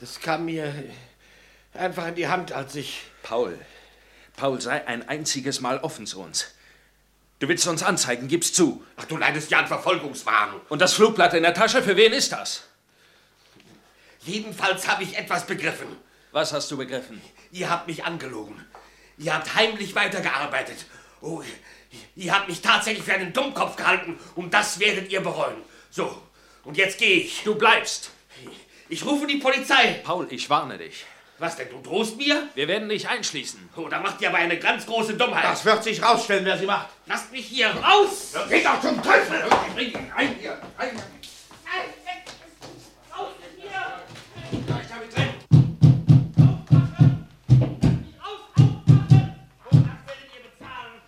[0.00, 0.74] Das kam mir
[1.74, 3.02] einfach in die Hand, als ich.
[3.22, 3.58] Paul.
[4.34, 6.54] Paul, sei ein einziges Mal offen zu uns.
[7.38, 8.82] Du willst uns anzeigen, gib's zu.
[8.96, 10.54] Ach, du leidest ja an Verfolgungswahn.
[10.70, 12.64] Und das Flugblatt in der Tasche, für wen ist das?
[14.20, 15.88] Jedenfalls habe ich etwas begriffen.
[16.32, 17.20] Was hast du begriffen?
[17.52, 18.64] Ihr habt mich angelogen.
[19.18, 20.86] Ihr habt heimlich weitergearbeitet.
[21.20, 21.42] Oh,
[22.16, 25.62] ihr habt mich tatsächlich für einen Dummkopf gehalten und das werdet ihr bereuen.
[25.90, 26.22] So,
[26.68, 27.44] und jetzt gehe ich.
[27.44, 28.10] Du bleibst.
[28.90, 30.02] Ich rufe die Polizei.
[30.04, 31.06] Paul, ich warne dich.
[31.38, 32.46] Was denn, du drohst mir?
[32.54, 33.70] Wir werden dich einschließen.
[33.74, 35.44] Oh, da macht ihr aber eine ganz große Dummheit.
[35.44, 36.88] Das wird sich rausstellen, wer sie macht.
[37.06, 38.32] Lasst mich hier raus!
[38.34, 39.42] Das geht doch zum Teufel!
[39.66, 40.60] Ich bring ihn ein hier.
[40.76, 41.02] Ein hier.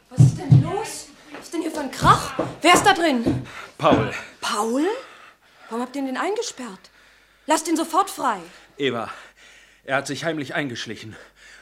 [0.09, 1.09] Was ist denn los?
[1.33, 2.33] Was ist denn hier für ein Krach?
[2.63, 3.47] Wer ist da drin?
[3.77, 4.11] Paul.
[4.41, 4.87] Paul?
[5.71, 6.91] Warum habt ihr ihn denn eingesperrt?
[7.47, 8.41] Lasst ihn sofort frei.
[8.77, 9.09] Eva,
[9.85, 11.15] er hat sich heimlich eingeschlichen.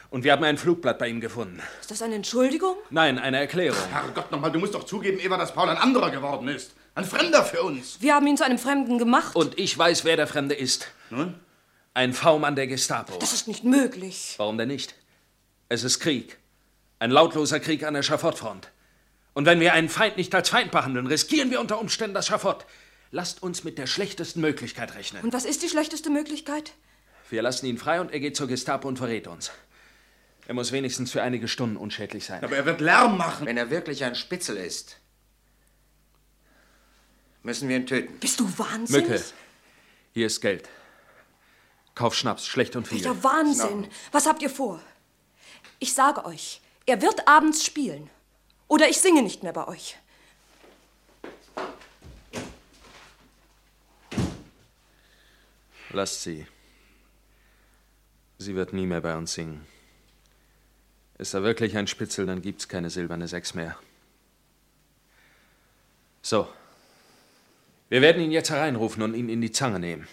[0.09, 1.61] Und wir haben ein Flugblatt bei ihm gefunden.
[1.79, 2.75] Ist das eine Entschuldigung?
[2.89, 3.77] Nein, eine Erklärung.
[3.91, 6.73] Herrgott nochmal, du musst doch zugeben, Eva, dass Paul ein anderer geworden ist.
[6.95, 8.01] Ein Fremder für uns.
[8.01, 9.35] Wir haben ihn zu einem Fremden gemacht.
[9.35, 10.87] Und ich weiß, wer der Fremde ist.
[11.11, 11.39] Nun?
[11.93, 13.15] Ein V-Mann der Gestapo.
[13.19, 14.33] Das ist nicht möglich.
[14.37, 14.95] Warum denn nicht?
[15.69, 16.39] Es ist Krieg.
[16.97, 18.71] Ein lautloser Krieg an der Schafottfront.
[19.33, 22.65] Und wenn wir einen Feind nicht als Feind behandeln, riskieren wir unter Umständen das Schafott.
[23.11, 25.23] Lasst uns mit der schlechtesten Möglichkeit rechnen.
[25.23, 26.73] Und was ist die schlechteste Möglichkeit?
[27.29, 29.51] Wir lassen ihn frei und er geht zur Gestapo und verrät uns.
[30.47, 32.43] Er muss wenigstens für einige Stunden unschädlich sein.
[32.43, 33.45] Aber er wird Lärm machen.
[33.45, 34.97] Wenn er wirklich ein Spitzel ist,
[37.43, 38.19] müssen wir ihn töten.
[38.19, 39.09] Bist du wahnsinnig?
[39.09, 39.23] Mücke,
[40.13, 40.67] hier ist Geld.
[41.93, 43.03] Kauf Schnaps, schlecht und viel.
[43.03, 43.87] Welcher Wahnsinn.
[44.11, 44.81] Was habt ihr vor?
[45.79, 48.09] Ich sage euch, er wird abends spielen.
[48.67, 49.97] Oder ich singe nicht mehr bei euch.
[55.91, 56.45] Lasst sie.
[58.37, 59.65] Sie wird nie mehr bei uns singen.
[61.17, 63.77] Ist er wirklich ein Spitzel, dann gibt's keine silberne Sechs mehr.
[66.21, 66.47] So.
[67.89, 70.07] Wir werden ihn jetzt hereinrufen und ihn in die Zange nehmen.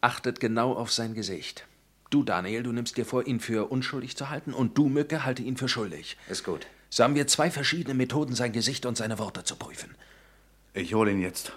[0.00, 1.66] Achtet genau auf sein Gesicht.
[2.08, 5.42] Du, Daniel, du nimmst dir vor, ihn für unschuldig zu halten und du, Mücke, halte
[5.42, 6.16] ihn für schuldig.
[6.28, 6.66] Ist gut.
[6.88, 9.94] So haben wir zwei verschiedene Methoden, sein Gesicht und seine Worte zu prüfen.
[10.72, 11.52] Ich hole ihn jetzt.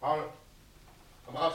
[0.00, 0.24] Paul,
[1.26, 1.54] komm raus.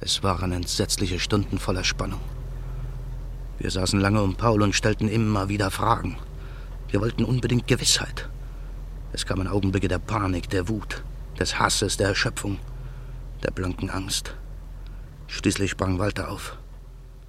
[0.00, 2.20] Es waren entsetzliche Stunden voller Spannung.
[3.58, 6.18] Wir saßen lange um Paul und stellten immer wieder Fragen.
[6.88, 8.28] Wir wollten unbedingt Gewissheit.
[9.12, 11.04] Es kamen Augenblicke der Panik, der Wut,
[11.38, 12.58] des Hasses, der Erschöpfung,
[13.44, 14.34] der blanken Angst.
[15.32, 16.58] Schließlich sprang Walter auf.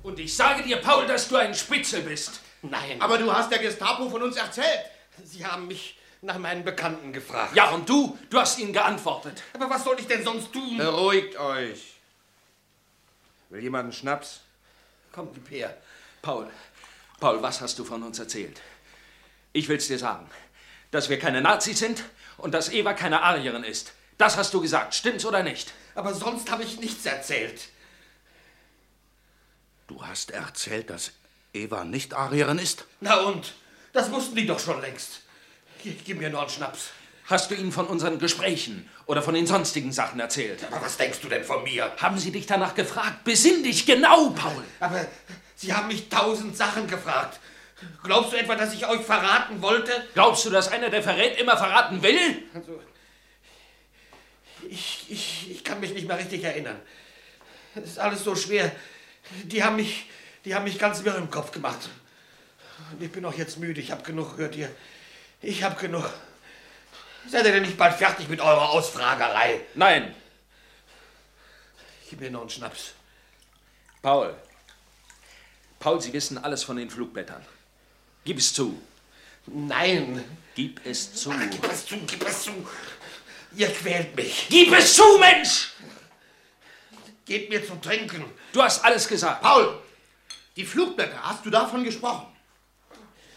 [0.04, 2.42] Und ich sage dir, Paul, dass du ein Spitzel bist.
[2.62, 3.02] Nein.
[3.02, 4.86] Aber du hast der Gestapo von uns erzählt.
[5.24, 7.56] Sie haben mich nach meinen Bekannten gefragt.
[7.56, 8.18] Ja, und du?
[8.30, 9.42] Du hast ihnen geantwortet.
[9.54, 10.78] Aber was soll ich denn sonst tun?
[10.78, 11.94] Beruhigt euch.
[13.50, 14.42] Will jemand einen Schnaps?
[15.14, 15.78] Komm, gib her.
[16.22, 16.50] Paul,
[17.20, 18.62] Paul, was hast du von uns erzählt?
[19.54, 20.30] Ich will's dir sagen,
[20.92, 22.04] dass wir keine Nazis sind
[22.38, 23.94] und dass Eva keine Arierin ist.
[24.18, 25.72] Das hast du gesagt, stimmt's oder nicht?
[25.96, 27.70] Aber sonst habe ich nichts erzählt.
[29.94, 31.12] Du hast erzählt, dass
[31.54, 32.86] Eva nicht Arierin ist?
[33.00, 33.54] Na und?
[33.92, 35.22] Das wussten die doch schon längst.
[35.84, 36.88] Gib mir nur einen Schnaps.
[37.28, 40.66] Hast du ihnen von unseren Gesprächen oder von den sonstigen Sachen erzählt?
[40.72, 41.96] Aber was denkst du denn von mir?
[41.98, 43.24] Haben sie dich danach gefragt?
[43.24, 44.64] Besinn dich genau, Paul.
[44.80, 45.06] Aber
[45.56, 47.40] Sie haben mich tausend Sachen gefragt.
[48.04, 49.92] Glaubst du etwa, dass ich euch verraten wollte?
[50.16, 52.44] Glaubst du, dass einer, der verrät, immer verraten will?
[52.56, 52.82] Also,
[54.68, 56.82] ich, ich, ich kann mich nicht mehr richtig erinnern.
[57.76, 58.72] Es ist alles so schwer.
[59.46, 60.10] Die haben mich,
[60.46, 61.90] die haben mich ganz wirr im Kopf gemacht.
[62.92, 63.82] Und ich bin auch jetzt müde.
[63.82, 64.70] Ich habe genug, hört ihr?
[65.42, 66.10] Ich habe genug.
[67.30, 69.62] Seid ihr denn nicht bald fertig mit eurer Ausfragerei?
[69.76, 70.14] Nein.
[72.10, 72.94] Gib mir noch einen Schnaps.
[74.02, 74.36] Paul.
[75.80, 77.44] Paul, Sie wissen alles von den Flugblättern.
[78.26, 78.82] Gib es zu.
[79.48, 80.24] Nein.
[80.56, 81.32] Gib es zu.
[81.32, 82.52] Ach, gib es zu, gib es zu.
[83.56, 84.48] Ihr quält mich.
[84.50, 85.72] Gib es zu, Mensch!
[87.26, 88.26] Gebt mir zu trinken.
[88.52, 89.42] Du hast alles gesagt.
[89.42, 89.82] Paul,
[90.56, 92.28] die Flugblätter, hast du davon gesprochen?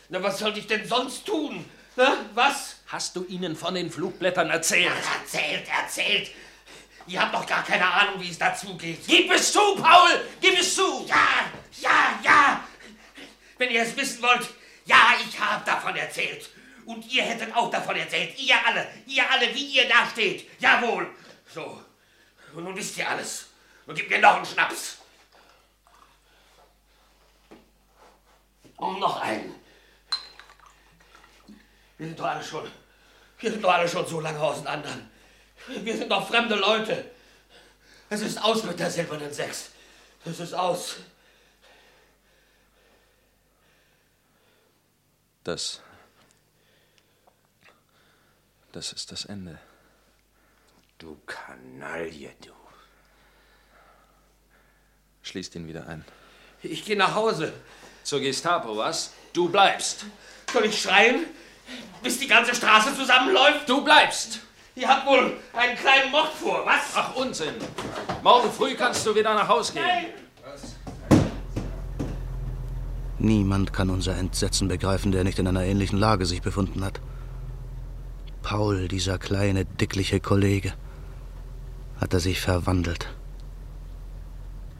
[0.09, 1.65] Na, was sollte ich denn sonst tun?
[1.97, 2.77] Na, was?
[2.89, 4.93] Hast du ihnen von den Flugblättern erzählt?
[5.23, 6.31] Erzählt, erzählt.
[7.09, 9.01] Ihr habt doch gar keine Ahnung, wie es dazugeht.
[9.07, 10.21] Gib es zu, Paul!
[10.41, 11.07] Gib es zu!
[11.07, 12.65] Ja, ja, ja!
[13.59, 14.49] Wenn ihr es wissen wollt,
[14.85, 16.51] ja, ich habe davon erzählt.
[16.85, 18.39] Und ihr hättet auch davon erzählt.
[18.39, 20.49] Ihr alle, ihr alle, wie ihr da steht.
[20.61, 21.09] Jawohl.
[21.53, 21.81] So.
[22.55, 23.46] Und nun wisst ihr alles.
[23.87, 24.99] Und gebt mir noch einen Schnaps.
[28.77, 29.55] Und noch einen.
[31.97, 32.71] Wir sind doch alle schon.
[33.39, 34.99] Wir sind doch alle schon so lange auseinander.
[35.69, 37.11] Wir sind doch fremde Leute.
[38.11, 39.71] Es ist aus mit der silbernen Sechs.
[40.25, 40.97] Es ist aus.
[45.43, 45.81] Das.
[48.73, 49.59] Das ist das Ende.
[50.99, 52.66] Du Kanaille, du.
[55.27, 56.05] Schließt ihn wieder ein.
[56.63, 57.53] Ich gehe nach Hause.
[58.05, 59.13] Zur Gestapo, was?
[59.33, 60.07] Du bleibst.
[60.53, 61.25] Soll ich schreien,
[62.01, 63.69] bis die ganze Straße zusammenläuft?
[63.69, 64.39] Du bleibst.
[64.77, 66.93] Ihr habt wohl einen kleinen Mord vor, was?
[66.95, 67.55] Ach, Unsinn.
[68.23, 69.85] Morgen früh kannst du wieder nach Hause gehen.
[69.85, 70.07] Nein!
[73.19, 77.01] Niemand kann unser Entsetzen begreifen, der nicht in einer ähnlichen Lage sich befunden hat.
[78.43, 80.73] Paul, dieser kleine, dickliche Kollege,
[82.01, 83.09] hat er sich verwandelt.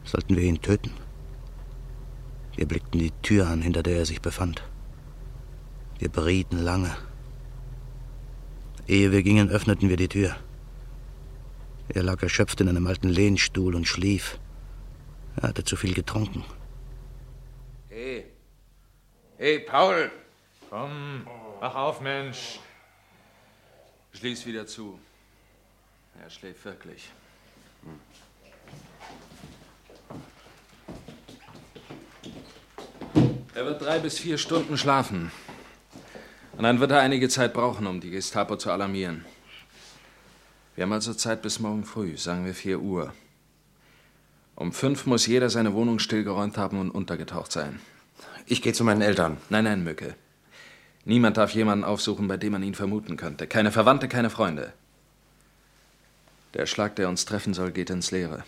[0.07, 0.91] Sollten wir ihn töten?
[2.55, 4.63] Wir blickten die Tür an, hinter der er sich befand.
[5.99, 6.95] Wir berieten lange.
[8.87, 10.37] Ehe wir gingen, öffneten wir die Tür.
[11.89, 14.39] Er lag erschöpft in einem alten Lehnstuhl und schlief.
[15.35, 16.45] Er hatte zu viel getrunken.
[17.89, 18.25] Hey.
[19.37, 20.09] Hey, Paul.
[20.69, 21.27] Komm,
[21.59, 22.59] wach auf, Mensch.
[24.13, 24.97] Schließ wieder zu.
[26.23, 27.11] Er schläft wirklich.
[33.57, 35.31] Er wird drei bis vier Stunden schlafen.
[36.55, 39.25] Und dann wird er einige Zeit brauchen, um die Gestapo zu alarmieren.
[40.75, 43.15] Wir haben also Zeit bis morgen früh, sagen wir 4 Uhr.
[44.53, 47.79] Um fünf muss jeder seine Wohnung stillgeräumt haben und untergetaucht sein.
[48.45, 49.37] Ich gehe zu meinen Eltern.
[49.49, 50.13] Nein, nein, Mücke.
[51.03, 53.47] Niemand darf jemanden aufsuchen, bei dem man ihn vermuten könnte.
[53.47, 54.71] Keine Verwandte, keine Freunde.
[56.53, 58.43] Der Schlag, der uns treffen soll, geht ins Leere.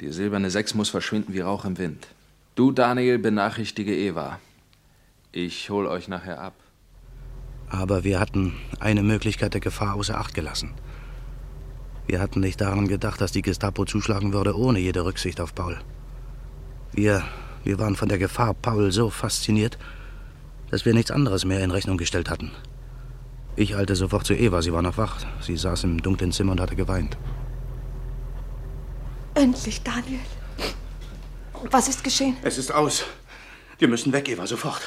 [0.00, 2.06] Die silberne Sechs muss verschwinden wie Rauch im Wind.
[2.54, 4.38] Du, Daniel, benachrichtige Eva.
[5.32, 6.52] Ich hol euch nachher ab.
[7.70, 10.74] Aber wir hatten eine Möglichkeit der Gefahr außer Acht gelassen.
[12.06, 15.80] Wir hatten nicht daran gedacht, dass die Gestapo zuschlagen würde, ohne jede Rücksicht auf Paul.
[16.92, 17.24] Wir,
[17.64, 19.78] wir waren von der Gefahr Paul so fasziniert,
[20.70, 22.50] dass wir nichts anderes mehr in Rechnung gestellt hatten.
[23.56, 25.24] Ich eilte sofort zu Eva, sie war noch wach.
[25.40, 27.16] Sie saß im dunklen Zimmer und hatte geweint.
[29.34, 30.20] Endlich, Daniel.
[31.70, 32.36] Was ist geschehen?
[32.42, 33.04] Es ist aus.
[33.78, 34.82] Wir müssen weg, Eva, sofort.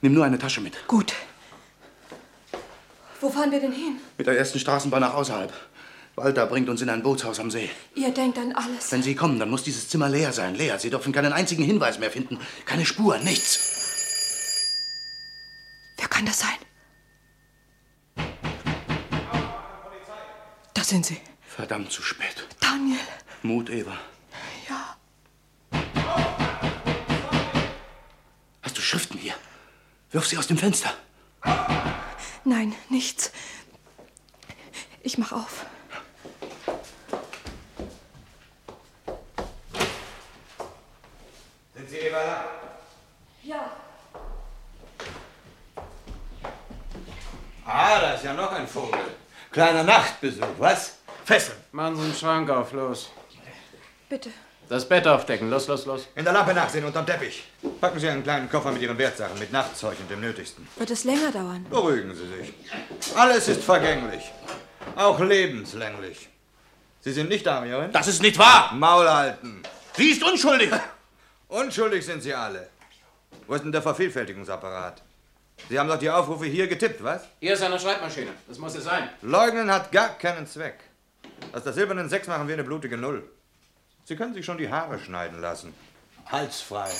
[0.00, 0.74] Nimm nur eine Tasche mit.
[0.88, 1.12] Gut.
[3.20, 3.96] Wo fahren wir denn hin?
[4.18, 5.52] Mit der ersten Straßenbahn nach außerhalb.
[6.16, 7.70] Walter bringt uns in ein Bootshaus am See.
[7.94, 8.92] Ihr denkt an alles.
[8.92, 10.54] Wenn Sie kommen, dann muss dieses Zimmer leer sein.
[10.54, 10.78] Leer.
[10.78, 12.38] Sie dürfen keinen einzigen Hinweis mehr finden.
[12.66, 13.72] Keine Spur, nichts.
[15.96, 16.50] Wer kann das sein?
[20.72, 21.20] Da sind sie.
[21.46, 22.46] Verdammt zu spät.
[22.60, 22.98] Daniel.
[23.42, 23.96] Mut, Eva.
[28.94, 29.34] Schriften hier?
[30.12, 30.94] Wirf sie aus dem Fenster.
[32.44, 33.32] Nein, nichts.
[35.02, 35.66] Ich mach auf.
[41.74, 42.44] Sind Sie Eva da?
[43.42, 43.72] Ja.
[47.66, 49.00] Ah, da ist ja noch ein Vogel.
[49.50, 50.98] Kleiner Nachtbesuch, was?
[51.24, 51.58] Fesseln.
[51.72, 53.10] Machen Sie den Schrank auf, los.
[54.08, 54.30] Bitte.
[54.68, 56.08] Das Bett aufdecken, los, los, los.
[56.14, 57.44] In der Lampe nachsehen unterm Teppich.
[57.80, 60.66] Packen Sie einen kleinen Koffer mit Ihren Wertsachen, mit Nachtzeug und dem Nötigsten.
[60.76, 61.66] Wird es länger dauern?
[61.68, 62.54] Beruhigen Sie sich.
[63.14, 64.32] Alles ist vergänglich.
[64.96, 66.28] Auch lebenslänglich.
[67.00, 67.92] Sie sind nicht Darmierin?
[67.92, 68.72] Das ist nicht wahr!
[68.72, 69.62] Maul halten.
[69.96, 70.70] Sie ist unschuldig!
[71.48, 72.68] Unschuldig sind Sie alle.
[73.46, 75.02] Wo ist denn der Vervielfältigungsapparat?
[75.68, 77.22] Sie haben doch die Aufrufe hier getippt, was?
[77.40, 78.30] Hier ist eine Schreibmaschine.
[78.48, 79.10] Das muss es sein.
[79.20, 80.76] Leugnen hat gar keinen Zweck.
[81.52, 83.22] Aus der silbernen Sechs machen wir eine blutige Null.
[84.06, 85.72] Sie können sich schon die Haare schneiden lassen.
[86.30, 86.90] Hals frei.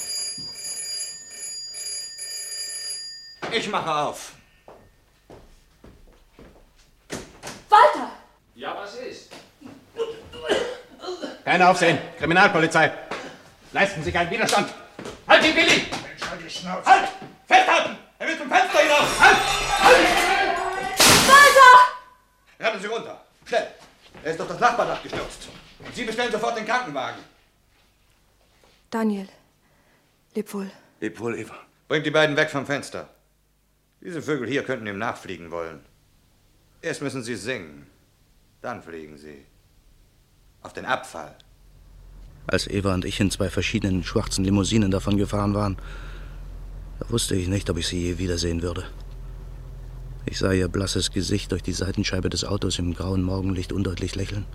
[3.53, 4.33] Ich mache auf.
[7.69, 8.11] Walter!
[8.55, 9.31] Ja, was ist?
[11.45, 11.99] Kein Aufsehen.
[12.19, 12.91] Kriminalpolizei.
[13.73, 14.73] Leisten Sie keinen Widerstand.
[15.29, 15.67] Halt ihn, Billy!
[15.69, 16.87] Mensch, halt die Schnauze.
[16.87, 17.09] Halt!
[17.47, 17.99] Festhalten!
[18.19, 19.21] Er will zum Fenster hinaus!
[19.21, 19.37] Halt!
[19.83, 20.07] Halt!
[21.29, 21.81] Walter!
[22.61, 23.21] Rennen Sie runter.
[23.45, 23.69] Schnell.
[24.23, 25.49] Er ist auf das Nachbardach gestürzt.
[25.85, 27.21] Und Sie bestellen sofort den Krankenwagen.
[28.91, 29.29] Daniel,
[30.35, 30.71] leb wohl.
[31.01, 31.57] Leb wohl, Eva.
[31.89, 33.09] Bringt die beiden weg vom Fenster.
[34.01, 35.81] Diese Vögel hier könnten ihm nachfliegen wollen.
[36.81, 37.87] Erst müssen sie singen.
[38.63, 39.45] Dann fliegen sie.
[40.63, 41.35] Auf den Abfall.
[42.47, 45.77] Als Eva und ich in zwei verschiedenen schwarzen Limousinen davon gefahren waren,
[47.01, 48.85] da wusste ich nicht, ob ich sie je wiedersehen würde.
[50.27, 54.47] Ich sah ihr blasses Gesicht durch die Seitenscheibe des Autos im grauen Morgenlicht undeutlich lächeln.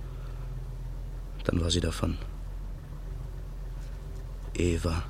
[1.50, 2.16] Dann war sie davon.
[4.54, 5.02] Eva.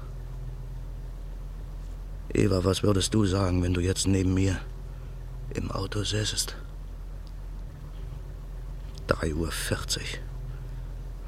[2.34, 4.58] Eva, was würdest du sagen, wenn du jetzt neben mir
[5.54, 6.56] im Auto säßest?
[9.10, 9.50] 3.40 Uhr.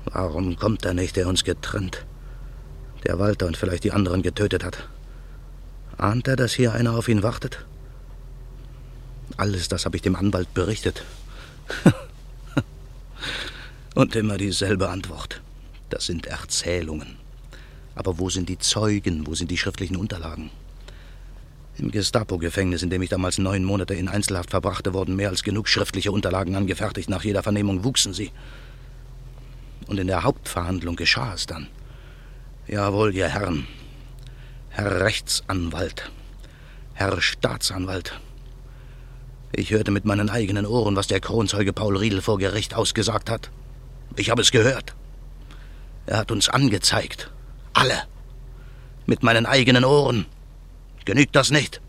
[0.06, 2.06] Warum kommt er nicht, der uns getrennt,
[3.04, 4.88] der Walter und vielleicht die anderen getötet hat?
[5.98, 7.66] Ahnt er, dass hier einer auf ihn wartet?
[9.36, 11.04] Alles das habe ich dem Anwalt berichtet.
[13.96, 15.42] und immer dieselbe Antwort.
[15.90, 17.18] Das sind Erzählungen.
[17.96, 19.28] Aber wo sind die Zeugen?
[19.28, 20.50] Wo sind die schriftlichen Unterlagen?
[21.78, 25.68] Im Gestapo-Gefängnis, in dem ich damals neun Monate in Einzelhaft verbrachte, wurden mehr als genug
[25.68, 27.10] schriftliche Unterlagen angefertigt.
[27.10, 28.32] Nach jeder Vernehmung wuchsen sie.
[29.88, 31.68] Und in der Hauptverhandlung geschah es dann.
[32.68, 33.68] Jawohl, ihr Herren.
[34.70, 36.10] Herr Rechtsanwalt,
[36.94, 38.18] Herr Staatsanwalt,
[39.52, 43.52] ich hörte mit meinen eigenen Ohren, was der Kronzeuge Paul Riedel vor Gericht ausgesagt hat.
[44.16, 44.96] Ich habe es gehört.
[46.06, 47.32] Er hat uns angezeigt.
[47.74, 48.04] Alle.
[49.06, 50.26] Mit meinen eigenen Ohren.
[51.06, 51.82] Genügt das nicht?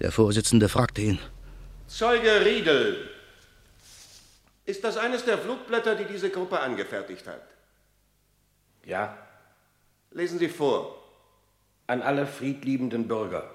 [0.00, 1.18] Der Vorsitzende fragte ihn.
[1.86, 3.08] Zeuge Riedel,
[4.64, 7.42] ist das eines der Flugblätter, die diese Gruppe angefertigt hat?
[8.84, 9.16] Ja.
[10.10, 10.94] Lesen Sie vor.
[11.86, 13.50] An alle friedliebenden Bürger.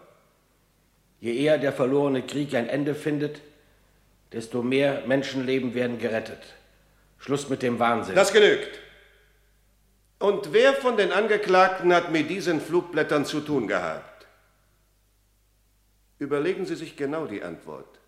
[1.19, 3.41] Je eher der verlorene Krieg ein Ende findet,
[4.31, 6.41] desto mehr Menschenleben werden gerettet.
[7.23, 8.15] Schluss mit dem Wahnsinn.
[8.15, 8.79] Das genügt.
[10.19, 14.27] Und wer von den Angeklagten hat mit diesen Flugblättern zu tun gehabt?
[16.19, 17.99] Überlegen Sie sich genau die Antwort.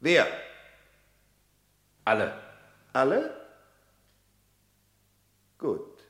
[0.00, 0.26] Wer?
[2.04, 2.34] Alle.
[2.92, 3.34] Alle?
[5.58, 6.02] Gut.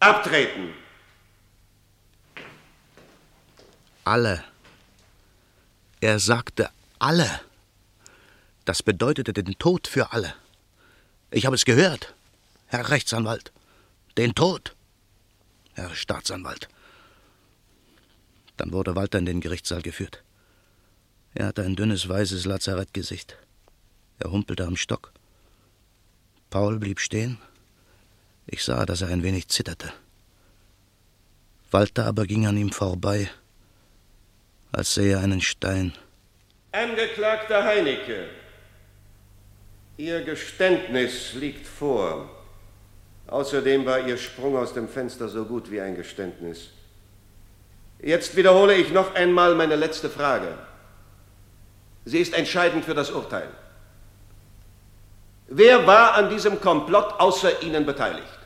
[0.00, 0.74] Abtreten.
[4.04, 4.44] Alle.
[6.00, 7.47] Er sagte alle.
[8.68, 10.34] Das bedeutete den Tod für alle.
[11.30, 12.14] Ich habe es gehört,
[12.66, 13.50] Herr Rechtsanwalt.
[14.18, 14.76] Den Tod,
[15.72, 16.68] Herr Staatsanwalt.
[18.58, 20.22] Dann wurde Walter in den Gerichtssaal geführt.
[21.32, 23.38] Er hatte ein dünnes, weißes Lazarettgesicht.
[24.18, 25.14] Er humpelte am Stock.
[26.50, 27.38] Paul blieb stehen.
[28.46, 29.94] Ich sah, dass er ein wenig zitterte.
[31.70, 33.30] Walter aber ging an ihm vorbei,
[34.72, 35.94] als sähe er einen Stein.
[36.72, 38.28] Angeklagter Heinecke,
[39.98, 42.30] Ihr Geständnis liegt vor.
[43.26, 46.68] Außerdem war Ihr Sprung aus dem Fenster so gut wie ein Geständnis.
[48.00, 50.56] Jetzt wiederhole ich noch einmal meine letzte Frage.
[52.04, 53.48] Sie ist entscheidend für das Urteil.
[55.48, 58.38] Wer war an diesem Komplott außer Ihnen beteiligt?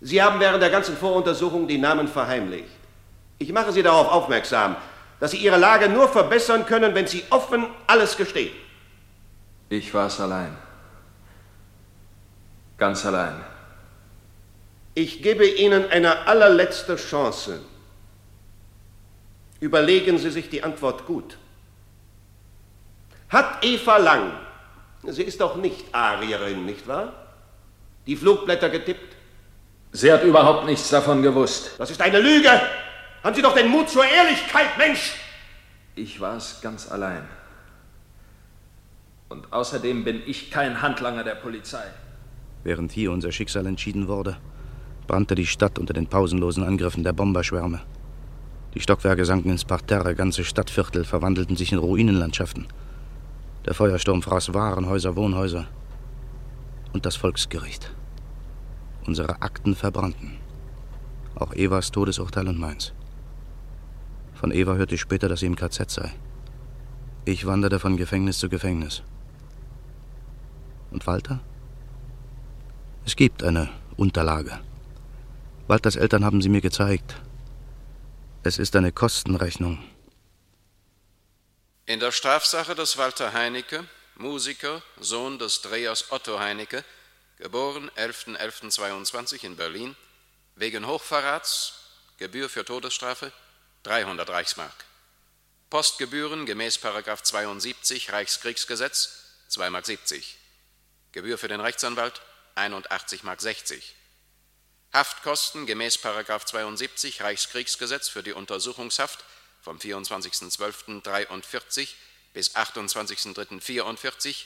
[0.00, 2.70] Sie haben während der ganzen Voruntersuchung die Namen verheimlicht.
[3.38, 4.76] Ich mache Sie darauf aufmerksam,
[5.18, 8.52] dass Sie Ihre Lage nur verbessern können, wenn Sie offen alles gestehen.
[9.70, 10.54] Ich war es allein.
[12.76, 13.40] Ganz allein.
[14.94, 17.60] Ich gebe Ihnen eine allerletzte Chance.
[19.60, 21.38] Überlegen Sie sich die Antwort gut.
[23.28, 24.32] Hat Eva Lang,
[25.06, 27.12] sie ist doch nicht Arierin, nicht wahr?
[28.06, 29.14] Die Flugblätter getippt?
[29.92, 31.72] Sie hat überhaupt nichts davon gewusst.
[31.78, 32.50] Das ist eine Lüge!
[33.22, 35.14] Haben Sie doch den Mut zur Ehrlichkeit, Mensch!
[35.94, 37.28] Ich war es ganz allein.
[39.30, 41.84] Und außerdem bin ich kein Handlanger der Polizei.
[42.64, 44.36] Während hier unser Schicksal entschieden wurde,
[45.06, 47.80] brannte die Stadt unter den pausenlosen Angriffen der Bomberschwärme.
[48.74, 52.66] Die Stockwerke sanken ins Parterre, ganze Stadtviertel verwandelten sich in Ruinenlandschaften.
[53.66, 55.68] Der Feuersturm fraß Warenhäuser, Wohnhäuser
[56.92, 57.92] und das Volksgericht.
[59.06, 60.38] Unsere Akten verbrannten.
[61.36, 62.92] Auch Evas Todesurteil und meins.
[64.34, 66.12] Von Eva hörte ich später, dass sie im KZ sei.
[67.24, 69.02] Ich wanderte von Gefängnis zu Gefängnis.
[70.90, 71.40] Und Walter?
[73.04, 74.60] Es gibt eine Unterlage.
[75.66, 77.14] Walters Eltern haben sie mir gezeigt.
[78.42, 79.82] Es ist eine Kostenrechnung.
[81.86, 83.84] In der Strafsache des Walter Heinecke,
[84.16, 86.84] Musiker, Sohn des Drehers Otto Heinecke,
[87.38, 89.96] geboren 11.11.22 in Berlin,
[90.56, 91.74] wegen Hochverrats,
[92.18, 93.32] Gebühr für Todesstrafe
[93.82, 94.84] 300 Reichsmark.
[95.70, 100.24] Postgebühren gemäß 72 Reichskriegsgesetz 2,70 Mark.
[101.12, 102.20] Gebühr für den Rechtsanwalt
[102.56, 103.40] 81,60 Mark.
[104.92, 109.24] Haftkosten gemäß 72 Reichskriegsgesetz für die Untersuchungshaft
[109.62, 111.88] vom 24.12.43
[112.32, 114.44] bis 28.03.44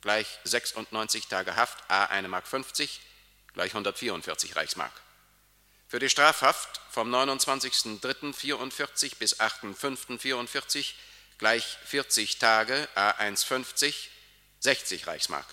[0.00, 2.46] gleich 96 Tage Haft a 1,50 Mark
[3.54, 4.92] gleich 144 Reichsmark.
[5.88, 10.92] Für die Strafhaft vom 29.03.44 bis 8.05.44
[11.38, 13.94] gleich 40 Tage a 1,50
[14.60, 15.46] 60 Reichsmark.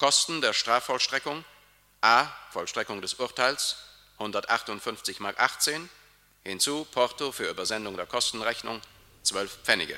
[0.00, 1.44] Kosten der Strafvollstreckung
[2.00, 2.24] a.
[2.52, 3.76] Vollstreckung des Urteils
[4.16, 5.90] 158 Mark 18
[6.42, 8.80] hinzu Porto für Übersendung der Kostenrechnung
[9.24, 9.96] 12 Pfennige.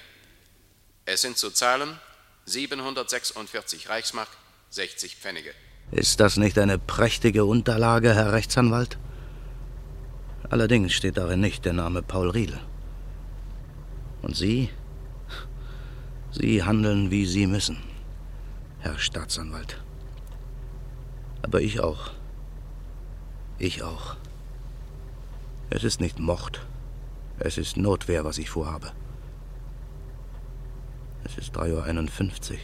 [1.05, 2.01] Es sind zu zahlen
[2.47, 4.27] 746 Reichsmark
[4.71, 5.55] 60 Pfennige.
[5.93, 8.99] Ist das nicht eine prächtige Unterlage, Herr Rechtsanwalt?
[10.51, 12.61] Allerdings steht darin nicht der Name Paul Riedel.
[14.21, 14.69] Und Sie?
[16.33, 17.85] Sie handeln, wie Sie müssen,
[18.81, 19.79] Herr Staatsanwalt.
[21.43, 22.11] Aber ich auch.
[23.59, 24.17] Ich auch.
[25.71, 26.67] Es ist nicht Mord.
[27.39, 28.93] Es ist Notwehr, was ich vorhabe.
[31.25, 32.59] Es ist 3.51 Uhr.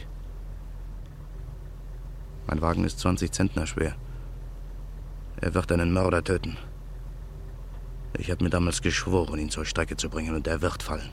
[2.47, 3.95] Mein Wagen ist 20 Zentner schwer.
[5.41, 6.57] Er wird einen Mörder töten.
[8.17, 11.09] Ich habe mir damals geschworen, ihn zur Strecke zu bringen, und er wird fallen.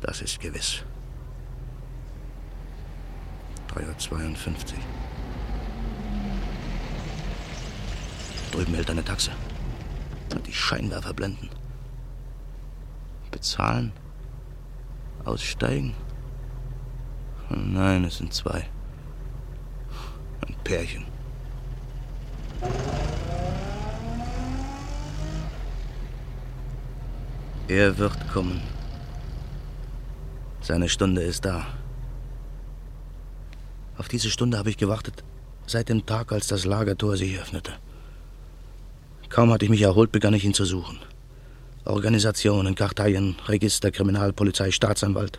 [0.00, 0.84] Das ist gewiss.
[3.74, 5.07] 3.52 Uhr.
[8.50, 9.30] Drüben hält eine Taxe.
[10.34, 11.48] Und die Scheinwerfer blenden.
[13.30, 13.92] Bezahlen?
[15.24, 15.94] Aussteigen?
[17.50, 18.68] Nein, es sind zwei.
[20.46, 21.04] Ein Pärchen.
[27.68, 28.62] Er wird kommen.
[30.60, 31.66] Seine Stunde ist da.
[33.98, 35.24] Auf diese Stunde habe ich gewartet,
[35.66, 37.72] seit dem Tag, als das Lagertor sich öffnete.
[39.38, 40.98] Kaum hatte ich mich erholt, begann ich ihn zu suchen.
[41.84, 45.38] Organisationen, Karteien, Register, Kriminalpolizei, Staatsanwalt.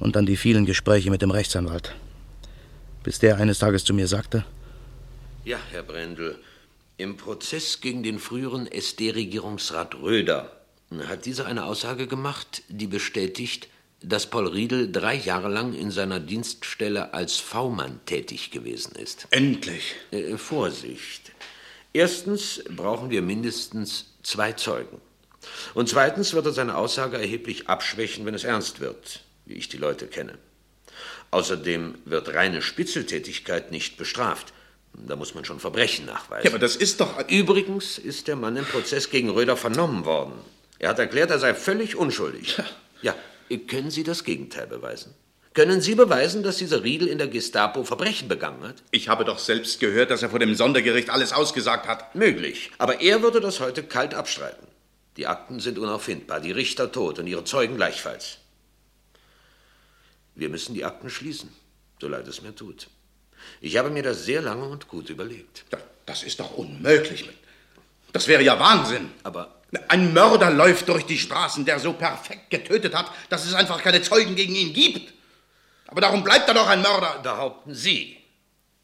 [0.00, 1.94] Und dann die vielen Gespräche mit dem Rechtsanwalt.
[3.04, 4.44] Bis der eines Tages zu mir sagte:
[5.44, 6.40] Ja, Herr Brendel,
[6.96, 10.50] im Prozess gegen den früheren SD-Regierungsrat Röder
[11.06, 13.68] hat dieser eine Aussage gemacht, die bestätigt,
[14.02, 19.28] dass Paul Riedel drei Jahre lang in seiner Dienststelle als V-Mann tätig gewesen ist.
[19.30, 19.94] Endlich!
[20.10, 21.30] Äh, Vorsicht.
[21.92, 25.00] Erstens brauchen wir mindestens zwei Zeugen.
[25.74, 29.78] Und zweitens wird er seine Aussage erheblich abschwächen, wenn es ernst wird, wie ich die
[29.78, 30.38] Leute kenne.
[31.30, 34.52] Außerdem wird reine Spitzeltätigkeit nicht bestraft.
[34.94, 36.46] Da muss man schon Verbrechen nachweisen.
[36.46, 37.28] Ja, aber das ist doch.
[37.28, 40.32] Übrigens ist der Mann im Prozess gegen Röder vernommen worden.
[40.78, 42.60] Er hat erklärt, er sei völlig unschuldig.
[43.00, 43.14] Ja,
[43.68, 45.14] können Sie das Gegenteil beweisen?
[45.58, 48.76] Können Sie beweisen, dass dieser Riedel in der Gestapo Verbrechen begangen hat?
[48.92, 52.14] Ich habe doch selbst gehört, dass er vor dem Sondergericht alles ausgesagt hat.
[52.14, 52.70] Möglich.
[52.78, 54.68] Aber er würde das heute kalt abstreiten.
[55.16, 58.38] Die Akten sind unauffindbar, die Richter tot und ihre Zeugen gleichfalls.
[60.36, 61.52] Wir müssen die Akten schließen,
[62.00, 62.86] so leid es mir tut.
[63.60, 65.64] Ich habe mir das sehr lange und gut überlegt.
[66.06, 67.28] Das ist doch unmöglich.
[68.12, 69.10] Das wäre ja Wahnsinn.
[69.24, 69.56] Aber
[69.88, 74.02] ein Mörder läuft durch die Straßen, der so perfekt getötet hat, dass es einfach keine
[74.02, 75.17] Zeugen gegen ihn gibt.
[75.88, 77.20] Aber darum bleibt er doch ein Mörder.
[77.22, 78.18] Behaupten Sie.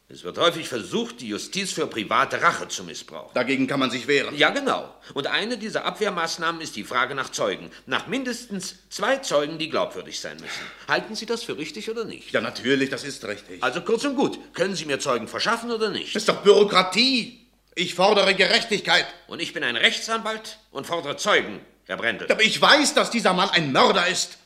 [0.07, 3.31] Es wird häufig versucht, die Justiz für private Rache zu missbrauchen.
[3.33, 4.37] Dagegen kann man sich wehren.
[4.37, 4.93] Ja, genau.
[5.15, 7.71] Und eine dieser Abwehrmaßnahmen ist die Frage nach Zeugen.
[7.87, 10.61] Nach mindestens zwei Zeugen, die glaubwürdig sein müssen.
[10.87, 12.31] Halten Sie das für richtig oder nicht?
[12.31, 13.63] Ja, natürlich, das ist richtig.
[13.63, 16.15] Also kurz und gut, können Sie mir Zeugen verschaffen oder nicht?
[16.15, 17.47] Das ist doch Bürokratie.
[17.73, 19.07] Ich fordere Gerechtigkeit.
[19.27, 22.31] Und ich bin ein Rechtsanwalt und fordere Zeugen, Herr Brendel.
[22.31, 24.37] Aber ich weiß, dass dieser Mann ein Mörder ist.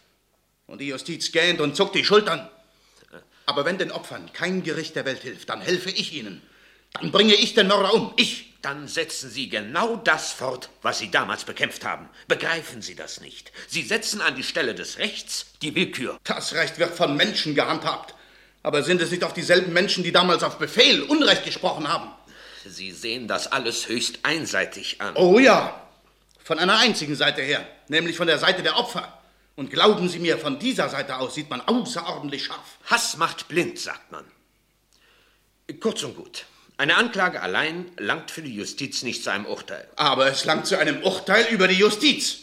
[0.70, 2.48] Und die Justiz gähnt und zuckt die Schultern.
[3.48, 6.44] Aber wenn den Opfern kein Gericht der Welt hilft, dann helfe ich ihnen.
[6.94, 8.14] Dann bringe ich den Mörder um.
[8.18, 8.46] Ich.
[8.62, 12.10] Dann setzen Sie genau das fort, was Sie damals bekämpft haben.
[12.28, 13.54] Begreifen Sie das nicht?
[13.68, 16.20] Sie setzen an die Stelle des Rechts die Willkür.
[16.26, 18.14] Das Recht wird von Menschen gehandhabt.
[18.62, 22.12] Aber sind es nicht auch dieselben Menschen, die damals auf Befehl Unrecht gesprochen haben?
[22.68, 25.16] Sie sehen das alles höchst einseitig an.
[25.16, 25.82] Oh ja,
[26.44, 29.19] von einer einzigen Seite her, nämlich von der Seite der Opfer.
[29.60, 32.78] Und glauben Sie mir, von dieser Seite aus sieht man außerordentlich scharf.
[32.86, 34.24] Hass macht blind, sagt man.
[35.82, 36.46] Kurz und gut.
[36.78, 39.86] Eine Anklage allein langt für die Justiz nicht zu einem Urteil.
[39.98, 42.38] Aber es langt zu einem Urteil über die Justiz.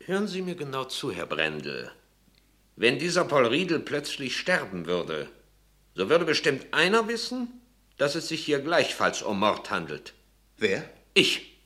[0.00, 1.92] Hören Sie mir genau zu, Herr Brendel.
[2.74, 5.28] Wenn dieser Paul Riedel plötzlich sterben würde,
[5.94, 7.60] so würde bestimmt einer wissen,
[7.96, 10.14] dass es sich hier gleichfalls um Mord handelt.
[10.56, 10.90] Wer?
[11.14, 11.60] Ich.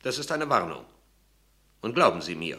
[0.00, 0.86] Das ist eine Warnung.
[1.82, 2.58] Und glauben Sie mir,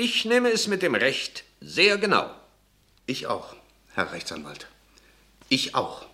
[0.00, 2.30] ich nehme es mit dem Recht sehr genau.
[3.04, 3.54] Ich auch,
[3.94, 4.66] Herr Rechtsanwalt.
[5.50, 6.06] Ich auch.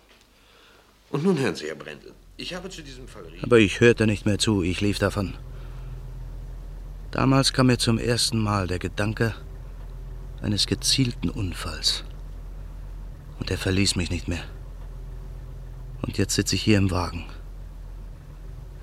[1.09, 2.13] Und nun hören Sie, Herr Brendel.
[2.35, 3.23] Ich habe zu diesem Fall.
[3.41, 5.37] Aber ich hörte nicht mehr zu, ich lief davon.
[7.11, 9.33] Damals kam mir zum ersten Mal der Gedanke
[10.41, 12.03] eines gezielten Unfalls.
[13.39, 14.43] Und er verließ mich nicht mehr.
[16.01, 17.25] Und jetzt sitze ich hier im Wagen.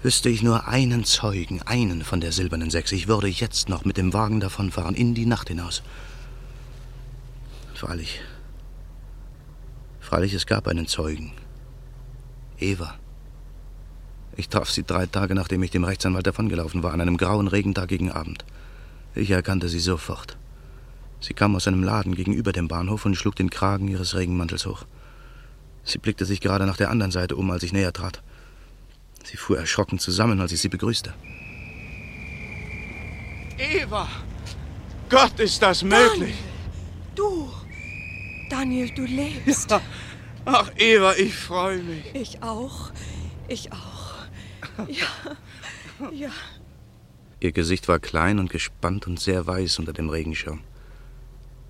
[0.04, 3.96] Wüsste ich nur einen Zeugen, einen von der silbernen Sechs, ich würde jetzt noch mit
[3.96, 5.82] dem Wagen davonfahren, in die Nacht hinaus.
[7.72, 8.20] Freilich.
[10.00, 11.32] Freilich, es gab einen Zeugen.
[12.58, 12.96] Eva.
[14.36, 17.88] Ich traf sie drei Tage, nachdem ich dem Rechtsanwalt davongelaufen war, an einem grauen Regentag
[17.88, 18.44] gegen Abend.
[19.14, 20.36] Ich erkannte sie sofort.
[21.18, 24.84] Sie kam aus einem Laden gegenüber dem Bahnhof und schlug den Kragen ihres Regenmantels hoch.
[25.82, 28.22] Sie blickte sich gerade nach der anderen Seite um, als ich näher trat.
[29.24, 31.14] Sie fuhr erschrocken zusammen, als ich sie begrüßte.
[33.58, 34.08] Eva!
[35.08, 36.34] Gott, ist das möglich!
[36.34, 37.50] Daniel, du!
[38.50, 39.70] Daniel, du lebst.
[39.70, 39.80] Ja.
[40.44, 42.14] Ach, Eva, ich freue mich.
[42.14, 42.90] Ich auch.
[43.48, 44.14] Ich auch.
[44.88, 45.06] Ja.
[46.12, 46.30] Ja.
[47.40, 50.60] Ihr Gesicht war klein und gespannt und sehr weiß unter dem Regenschirm.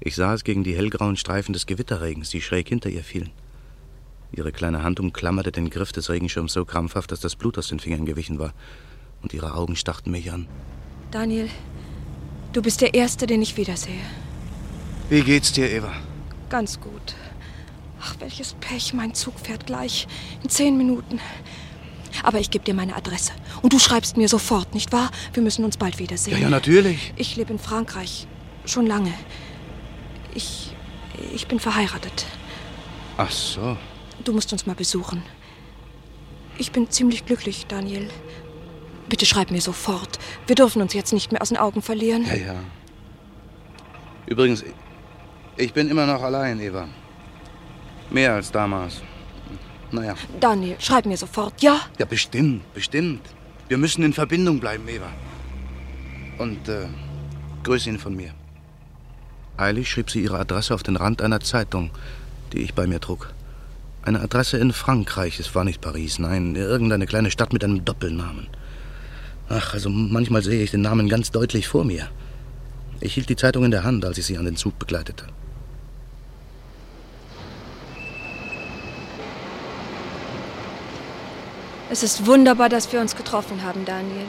[0.00, 3.30] Ich sah es gegen die hellgrauen Streifen des Gewitterregens, die schräg hinter ihr fielen.
[4.36, 7.78] Ihre kleine Hand umklammerte den Griff des Regenschirms so krampfhaft, dass das Blut aus den
[7.78, 8.52] Fingern gewichen war.
[9.22, 10.48] Und ihre Augen starrten mich an.
[11.10, 11.48] Daniel,
[12.52, 14.02] du bist der Erste, den ich wiedersehe.
[15.08, 15.92] Wie geht's dir, Eva?
[16.50, 17.14] Ganz gut.
[18.00, 18.92] Ach, welches Pech.
[18.92, 20.08] Mein Zug fährt gleich.
[20.42, 21.20] In zehn Minuten.
[22.22, 23.32] Aber ich gebe dir meine Adresse.
[23.62, 25.10] Und du schreibst mir sofort, nicht wahr?
[25.32, 26.36] Wir müssen uns bald wiedersehen.
[26.36, 27.12] Ja, ja, natürlich.
[27.16, 28.26] Ich lebe in Frankreich.
[28.64, 29.12] Schon lange.
[30.34, 30.74] Ich.
[31.32, 32.26] Ich bin verheiratet.
[33.16, 33.76] Ach so.
[34.24, 35.22] Du musst uns mal besuchen.
[36.56, 38.08] Ich bin ziemlich glücklich, Daniel.
[39.08, 40.18] Bitte schreib mir sofort.
[40.46, 42.24] Wir dürfen uns jetzt nicht mehr aus den Augen verlieren.
[42.24, 42.54] Ja, ja.
[44.26, 44.64] Übrigens,
[45.56, 46.88] ich bin immer noch allein, Eva.
[48.10, 49.02] Mehr als damals.
[49.90, 50.14] Naja.
[50.40, 51.80] Daniel, schreib mir sofort, ja?
[51.98, 53.20] Ja, bestimmt, bestimmt.
[53.68, 55.12] Wir müssen in Verbindung bleiben, Eva.
[56.38, 56.86] Und äh,
[57.62, 58.32] grüß ihn von mir.
[59.58, 61.90] Eilig schrieb sie ihre Adresse auf den Rand einer Zeitung,
[62.52, 63.33] die ich bei mir trug.
[64.04, 65.40] Eine Adresse in Frankreich.
[65.40, 68.48] Es war nicht Paris, nein, irgendeine kleine Stadt mit einem Doppelnamen.
[69.48, 72.08] Ach, also manchmal sehe ich den Namen ganz deutlich vor mir.
[73.00, 75.26] Ich hielt die Zeitung in der Hand, als ich sie an den Zug begleitete.
[81.90, 84.26] Es ist wunderbar, dass wir uns getroffen haben, Daniel.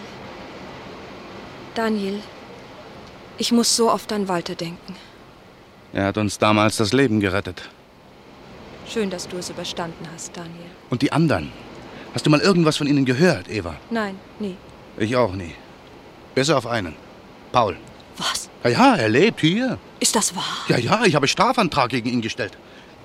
[1.74, 2.22] Daniel,
[3.38, 4.96] ich muss so oft an Walter denken.
[5.92, 7.70] Er hat uns damals das Leben gerettet.
[8.88, 10.70] Schön, dass du es überstanden hast, Daniel.
[10.90, 11.52] Und die anderen?
[12.14, 13.76] Hast du mal irgendwas von ihnen gehört, Eva?
[13.90, 14.56] Nein, nie.
[14.98, 15.54] Ich auch nie.
[16.34, 16.96] Besser auf einen.
[17.52, 17.78] Paul.
[18.18, 18.50] Was?
[18.64, 19.78] Ja, ja, er lebt hier.
[20.00, 20.66] Ist das wahr?
[20.68, 22.58] Ja, ja, ich habe Strafantrag gegen ihn gestellt.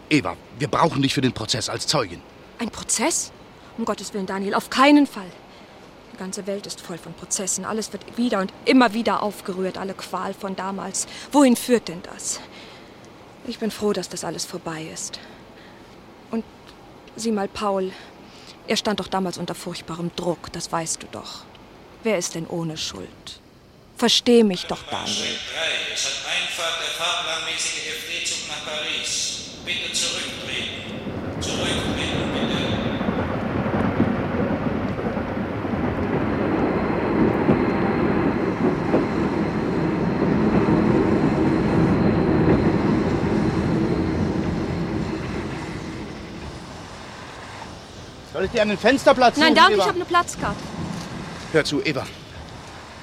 [0.08, 2.20] Eva, wir brauchen dich für den Prozess als Zeugin.
[2.58, 3.32] Ein Prozess?
[3.78, 5.30] Um Gottes Willen, Daniel, auf keinen Fall.
[6.12, 7.64] Die ganze Welt ist voll von Prozessen.
[7.64, 11.06] Alles wird wieder und immer wieder aufgerührt, alle Qual von damals.
[11.32, 12.40] Wohin führt denn das?
[13.46, 15.18] Ich bin froh, dass das alles vorbei ist.
[17.16, 17.92] Sieh mal, Paul,
[18.66, 21.44] er stand doch damals unter furchtbarem Druck, das weißt du doch.
[22.02, 23.40] Wer ist denn ohne Schuld?
[23.96, 25.16] Versteh mich doch, Daniel.
[25.16, 25.92] 3.
[25.92, 29.50] Es hat Einfahrt der fahrplanmäßige FD-Zug nach Paris.
[29.66, 31.40] Bitte zurücktreten.
[31.40, 32.80] Zurücktreten, bitte.
[48.32, 49.82] Soll ich dir einen Fensterplatz Nein, suchen, danke, Eva?
[49.82, 50.56] ich habe eine Platzkarte.
[51.52, 52.06] Hör zu, Eva.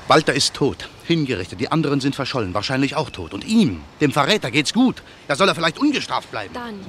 [0.07, 1.59] Walter ist tot, hingerichtet.
[1.59, 3.33] Die anderen sind verschollen, wahrscheinlich auch tot.
[3.33, 5.03] Und ihm, dem Verräter, geht's gut.
[5.27, 6.53] Da soll er vielleicht ungestraft bleiben.
[6.53, 6.85] Daniel,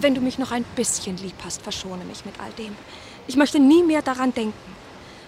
[0.00, 2.76] wenn du mich noch ein bisschen lieb hast, verschone mich mit all dem.
[3.26, 4.74] Ich möchte nie mehr daran denken.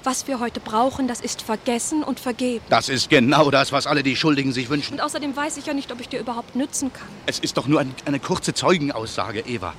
[0.04, 2.62] Was wir heute brauchen, das ist vergessen und vergeben.
[2.68, 4.94] Das ist genau das, was alle die Schuldigen sich wünschen.
[4.94, 7.08] Und außerdem weiß ich ja nicht, ob ich dir überhaupt nützen kann.
[7.24, 9.72] Es ist doch nur ein, eine kurze Zeugenaussage, Eva.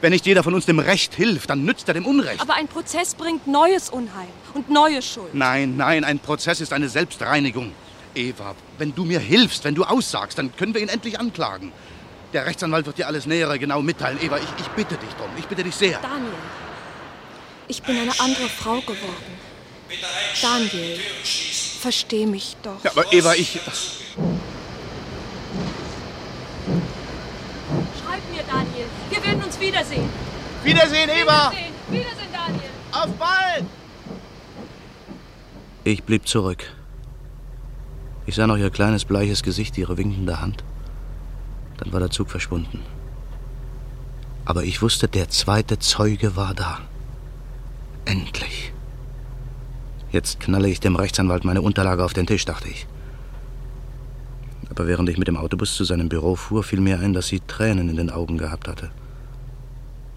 [0.00, 2.40] Wenn nicht jeder von uns dem Recht hilft, dann nützt er dem Unrecht.
[2.40, 5.34] Aber ein Prozess bringt neues Unheil und neue Schuld.
[5.34, 7.72] Nein, nein, ein Prozess ist eine Selbstreinigung.
[8.14, 11.72] Eva, wenn du mir hilfst, wenn du aussagst, dann können wir ihn endlich anklagen.
[12.32, 14.18] Der Rechtsanwalt wird dir alles Nähere genau mitteilen.
[14.22, 15.30] Eva, ich, ich bitte dich drum.
[15.36, 15.98] Ich bitte dich sehr.
[15.98, 16.32] Daniel,
[17.68, 19.50] ich bin eine andere Frau geworden.
[20.40, 20.98] Daniel,
[21.80, 22.82] versteh mich doch.
[22.84, 23.58] Ja, aber Eva, ich.
[27.98, 28.86] Schreib mir, Daniel.
[29.10, 30.08] Wir werden uns wiedersehen.
[30.64, 31.50] Wiedersehen, Eva!
[31.50, 32.70] Wiedersehen, Wiedersehen Daniel.
[32.92, 33.64] Auf bald!
[35.84, 36.64] Ich blieb zurück.
[38.26, 40.62] Ich sah noch ihr kleines bleiches Gesicht, ihre winkende Hand.
[41.78, 42.82] Dann war der Zug verschwunden.
[44.44, 46.80] Aber ich wusste, der zweite Zeuge war da.
[48.04, 48.72] Endlich.
[50.12, 52.86] Jetzt knalle ich dem Rechtsanwalt meine Unterlage auf den Tisch, dachte ich.
[54.68, 57.40] Aber während ich mit dem Autobus zu seinem Büro fuhr, fiel mir ein, dass sie
[57.40, 58.90] Tränen in den Augen gehabt hatte.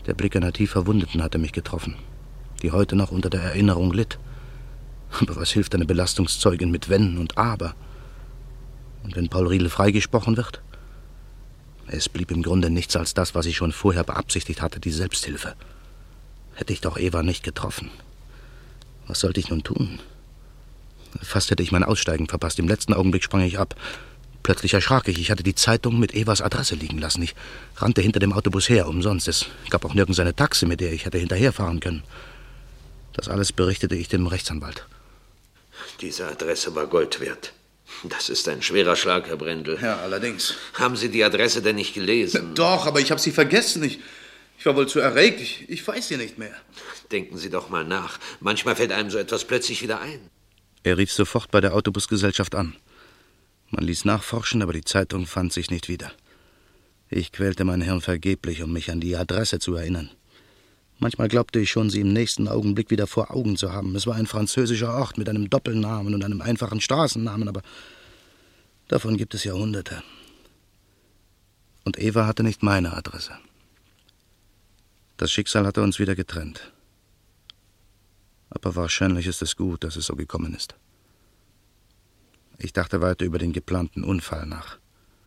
[0.06, 1.95] Der Blick einer tief Verwundeten hatte mich getroffen,
[2.62, 4.20] die heute noch unter der Erinnerung litt.
[5.22, 7.76] Aber was hilft eine Belastungszeugin mit Wenn und Aber?
[9.04, 10.62] Und wenn Paul Riedel freigesprochen wird?
[11.88, 15.56] Es blieb im Grunde nichts als das, was ich schon vorher beabsichtigt hatte, die Selbsthilfe.
[16.56, 17.91] Hätte ich doch Eva nicht getroffen.
[19.08, 19.99] Was sollte ich nun tun?
[21.22, 22.60] Fast hätte ich mein Aussteigen verpasst.
[22.60, 23.76] Im letzten Augenblick sprang ich ab.
[24.44, 25.20] Plötzlich erschrak ich.
[25.20, 27.24] Ich hatte die Zeitung mit Evas Adresse liegen lassen.
[27.24, 27.34] Ich
[27.78, 29.30] rannte hinter dem Autobus her, umsonst.
[29.30, 32.04] Es gab auch nirgends eine Taxe, mit der ich hätte hinterherfahren können.
[33.14, 34.86] Das alles berichtete ich dem Rechtsanwalt.
[36.02, 37.54] Diese Adresse war Gold wert.
[38.04, 39.78] Das ist ein schwerer Schlag, Herr Brendel.
[39.82, 40.56] Ja, allerdings.
[40.74, 42.54] Haben Sie die Adresse denn nicht gelesen?
[42.56, 43.84] Doch, aber ich habe sie vergessen.
[43.84, 44.00] Ich,
[44.58, 45.39] ich war wohl zu erregt.
[45.39, 46.56] Ich, ich weiß sie nicht mehr.
[47.12, 48.20] Denken Sie doch mal nach.
[48.39, 50.20] Manchmal fällt einem so etwas plötzlich wieder ein.
[50.84, 52.76] Er rief sofort bei der Autobusgesellschaft an.
[53.74, 56.11] Man ließ nachforschen, aber die Zeitung fand sich nicht wieder.
[57.09, 60.11] Ich quälte mein Hirn vergeblich, um mich an die Adresse zu erinnern.
[60.99, 63.95] Manchmal glaubte ich schon, sie im nächsten Augenblick wieder vor Augen zu haben.
[63.95, 67.63] Es war ein französischer Ort mit einem Doppelnamen und einem einfachen Straßennamen, aber
[68.89, 70.03] davon gibt es Jahrhunderte.
[71.84, 73.34] Und Eva hatte nicht meine Adresse.
[75.17, 76.71] Das Schicksal hatte uns wieder getrennt.
[78.51, 80.76] Aber wahrscheinlich ist es gut, dass es so gekommen ist.
[82.58, 84.78] Ich dachte weiter über den geplanten Unfall nach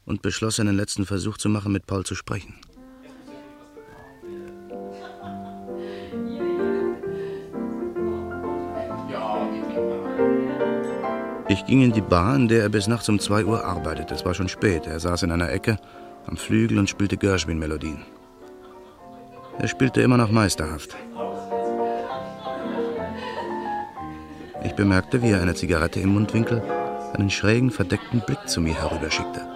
[0.06, 2.54] und beschloss, einen letzten Versuch zu machen, mit Paul zu sprechen.
[11.48, 14.14] Ich ging in die Bar, in der er bis nachts um zwei Uhr arbeitete.
[14.14, 14.86] Es war schon spät.
[14.86, 15.78] Er saß in einer Ecke
[16.26, 18.02] am Flügel und spielte Gershwin-Melodien.
[19.58, 20.96] Er spielte immer noch meisterhaft.
[24.64, 26.62] Ich bemerkte, wie er eine Zigarette im Mundwinkel
[27.16, 29.46] einen schrägen, verdeckten Blick zu mir herüberschickte.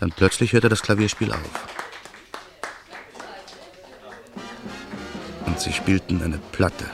[0.00, 1.66] Dann plötzlich hörte das Klavierspiel auf.
[5.46, 6.86] Und sie spielten eine Platte.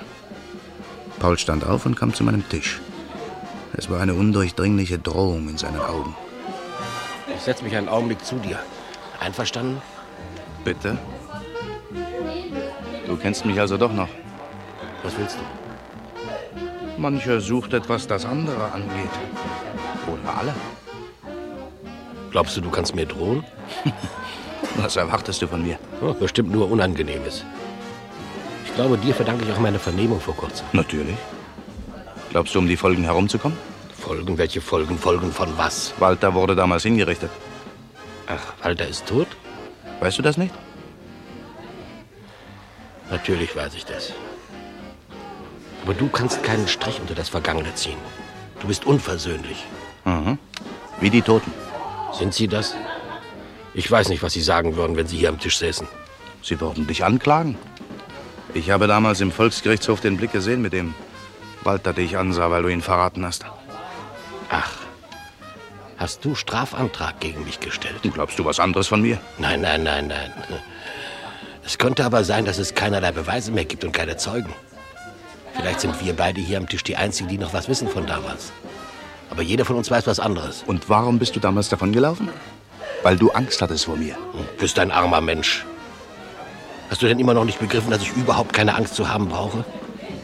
[1.19, 2.81] Paul stand auf und kam zu meinem Tisch.
[3.77, 6.17] Es war eine undurchdringliche Drohung in seinen Augen.
[7.35, 8.59] Ich setze mich einen Augenblick zu dir.
[9.21, 9.83] Einverstanden?
[10.65, 10.99] Bitte?
[13.07, 14.09] Du kennst mich also doch noch.
[15.05, 17.01] Was willst du?
[17.01, 19.11] Mancher sucht etwas, das andere angeht.
[20.11, 20.55] Oder alle.
[22.31, 23.45] Glaubst du, du kannst mir drohen?
[24.77, 25.79] Was erwartest du von mir?
[26.01, 27.45] Oh, bestimmt nur Unangenehmes.
[28.65, 30.67] Ich glaube, dir verdanke ich auch meine Vernehmung vor kurzem.
[30.73, 31.17] Natürlich.
[32.31, 33.57] Glaubst du, um die Folgen herumzukommen?
[33.97, 34.37] Folgen?
[34.39, 34.99] Welche Folgen?
[34.99, 35.95] Folgen von was?
[35.99, 37.31] Walter wurde damals hingerichtet.
[38.27, 39.29] Ach, Walter ist tot?
[40.01, 40.55] Weißt du das nicht?
[43.11, 44.13] Natürlich weiß ich das.
[45.85, 47.99] Aber du kannst keinen Strich unter das Vergangene ziehen.
[48.61, 49.67] Du bist unversöhnlich.
[50.07, 50.39] Mhm.
[50.99, 51.53] Wie die Toten.
[52.13, 52.75] Sind sie das?
[53.75, 55.87] Ich weiß nicht, was sie sagen würden, wenn sie hier am Tisch säßen.
[56.43, 57.59] Sie würden dich anklagen.
[58.55, 60.95] Ich habe damals im Volksgerichtshof den Blick gesehen, mit dem
[61.65, 63.45] Walter dich ansah, weil du ihn verraten hast.
[64.49, 64.73] Ach,
[65.99, 68.01] hast du Strafantrag gegen mich gestellt?
[68.03, 69.19] Glaubst du was anderes von mir?
[69.39, 70.33] Nein, nein, nein, nein.
[71.63, 74.55] Es könnte aber sein, dass es keinerlei Beweise mehr gibt und keine Zeugen.
[75.55, 78.53] Vielleicht sind wir beide hier am Tisch die Einzigen, die noch was wissen von damals.
[79.31, 80.63] Aber jeder von uns weiß was anderes.
[80.67, 82.29] Und warum bist du damals davon gelaufen?
[83.03, 84.17] Weil du Angst hattest vor mir.
[84.33, 85.65] Du bist ein armer Mensch.
[86.91, 89.65] Hast du denn immer noch nicht begriffen, dass ich überhaupt keine Angst zu haben brauche?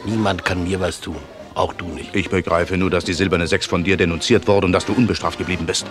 [0.05, 1.17] Niemand kann mir was tun.
[1.53, 2.15] Auch du nicht.
[2.15, 5.37] Ich begreife nur, dass die silberne Sechs von dir denunziert wurde und dass du unbestraft
[5.37, 5.85] geblieben bist.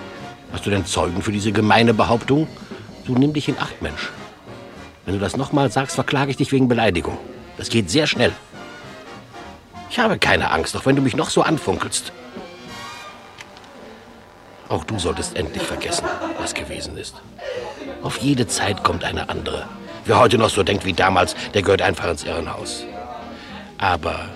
[0.52, 2.48] Hast du denn Zeugen für diese gemeine Behauptung?
[3.04, 4.10] Du nimm dich in Acht, Mensch.
[5.04, 7.18] Wenn du das nochmal sagst, verklage ich dich wegen Beleidigung.
[7.56, 8.32] Das geht sehr schnell.
[9.90, 12.12] Ich habe keine Angst, auch wenn du mich noch so anfunkelst.
[14.68, 16.06] Auch du solltest endlich vergessen,
[16.38, 17.16] was gewesen ist.
[18.02, 19.68] Auf jede Zeit kommt eine andere.
[20.04, 22.84] Wer heute noch so denkt wie damals, der gehört einfach ins Irrenhaus.
[23.78, 24.28] Aber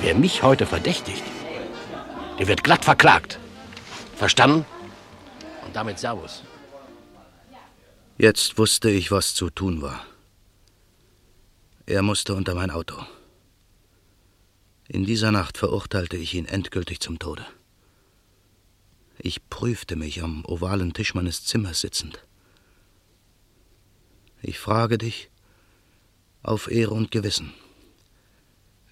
[0.00, 1.24] wer mich heute verdächtigt,
[2.38, 3.38] der wird glatt verklagt.
[4.16, 4.66] Verstanden?
[5.64, 6.42] Und damit Servus.
[8.18, 10.04] Jetzt wusste ich, was zu tun war.
[11.86, 12.96] Er musste unter mein Auto.
[14.88, 17.44] In dieser Nacht verurteilte ich ihn endgültig zum Tode.
[19.18, 22.24] Ich prüfte mich am ovalen Tisch meines Zimmers sitzend.
[24.40, 25.30] Ich frage dich
[26.42, 27.52] auf Ehre und Gewissen.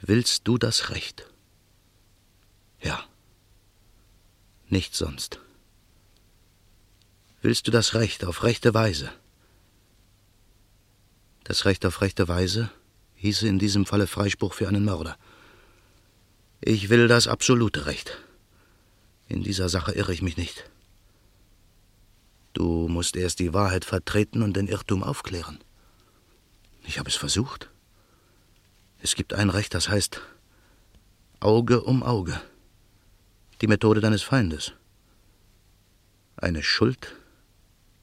[0.02, 1.26] Willst du das Recht?
[2.82, 3.02] Ja.
[4.68, 5.40] Nicht sonst.
[7.40, 9.10] Willst du das Recht auf rechte Weise?
[11.44, 12.70] Das Recht auf rechte Weise
[13.14, 15.16] hieße in diesem Falle Freispruch für einen Mörder.
[16.60, 18.18] Ich will das absolute Recht.
[19.28, 20.68] In dieser Sache irre ich mich nicht.
[22.52, 25.58] Du musst erst die Wahrheit vertreten und den Irrtum aufklären.
[26.84, 27.68] Ich habe es versucht.
[29.02, 30.22] Es gibt ein Recht, das heißt
[31.40, 32.40] Auge um Auge.
[33.60, 34.72] Die Methode deines Feindes.
[36.36, 37.14] Eine Schuld,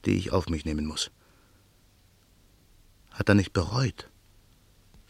[0.04, 1.10] die ich auf mich nehmen muss.
[3.10, 4.08] Hat er nicht bereut?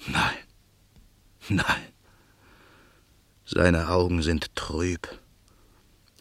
[0.06, 0.36] Nein.
[1.48, 1.93] Nein.
[3.46, 5.06] Seine Augen sind trüb,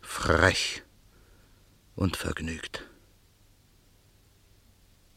[0.02, 0.84] frech
[1.96, 2.84] und vergnügt.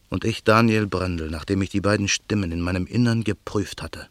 [0.08, 4.08] Und ich, Daniel Brendel, nachdem ich die beiden Stimmen in meinem Innern geprüft hatte,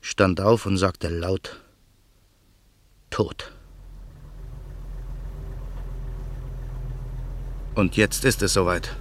[0.00, 1.62] stand auf und sagte laut
[3.08, 3.52] Tod.
[7.74, 8.94] Und jetzt ist es soweit.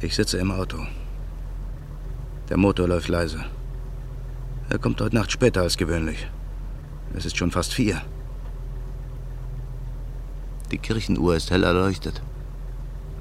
[0.00, 0.86] Ich sitze im Auto.
[2.50, 3.44] Der Motor läuft leise.
[4.70, 6.28] Er kommt heute Nacht später als gewöhnlich.
[7.14, 8.02] Es ist schon fast vier.
[10.70, 12.20] Die Kirchenuhr ist hell erleuchtet.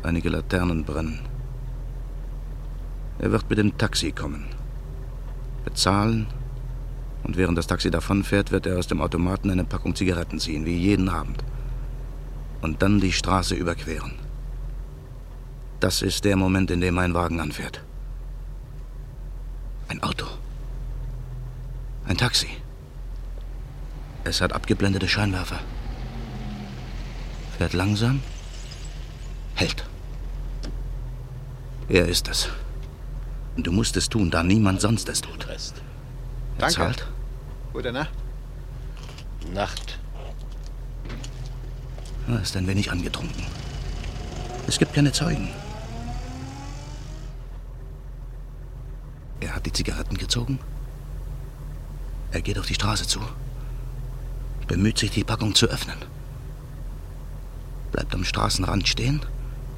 [0.03, 1.19] Einige Laternen brennen.
[3.19, 4.45] Er wird mit dem Taxi kommen.
[5.63, 6.27] Bezahlen
[7.23, 10.77] und während das Taxi davonfährt, wird er aus dem Automaten eine Packung Zigaretten ziehen, wie
[10.77, 11.43] jeden Abend.
[12.61, 14.13] Und dann die Straße überqueren.
[15.79, 17.83] Das ist der Moment, in dem mein Wagen anfährt.
[19.87, 20.25] Ein Auto.
[22.07, 22.47] Ein Taxi.
[24.23, 25.59] Es hat abgeblendete Scheinwerfer.
[27.57, 28.21] Fährt langsam.
[29.55, 29.83] Hält.
[31.89, 32.49] Er ist es.
[33.57, 35.47] Und du musst es tun, da niemand sonst es tut.
[35.47, 35.57] Er
[36.57, 36.75] Danke.
[36.75, 37.07] zahlt.
[37.73, 38.13] Gute Nacht.
[39.53, 39.99] Nacht.
[42.27, 43.43] Er ist ein wenig angetrunken.
[44.67, 45.49] Es gibt keine Zeugen.
[49.39, 50.59] Er hat die Zigaretten gezogen.
[52.31, 53.19] Er geht auf die Straße zu.
[54.67, 55.97] Bemüht sich, die Packung zu öffnen.
[57.91, 59.25] Bleibt am Straßenrand stehen.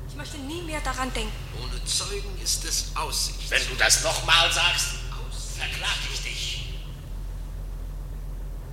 [0.10, 1.32] Ich möchte nie mehr daran denken.
[1.62, 3.52] Ohne Zeugen ist es Aussicht.
[3.52, 4.95] Wenn du das nochmal sagst,
[5.58, 6.74] verklag ich dich.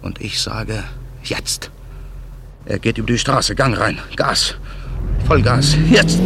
[0.03, 0.85] Und ich sage,
[1.22, 1.70] jetzt.
[2.64, 4.01] Er geht über die Straße, Gang rein.
[4.16, 4.57] Gas.
[5.27, 5.77] Vollgas.
[5.89, 6.18] Jetzt.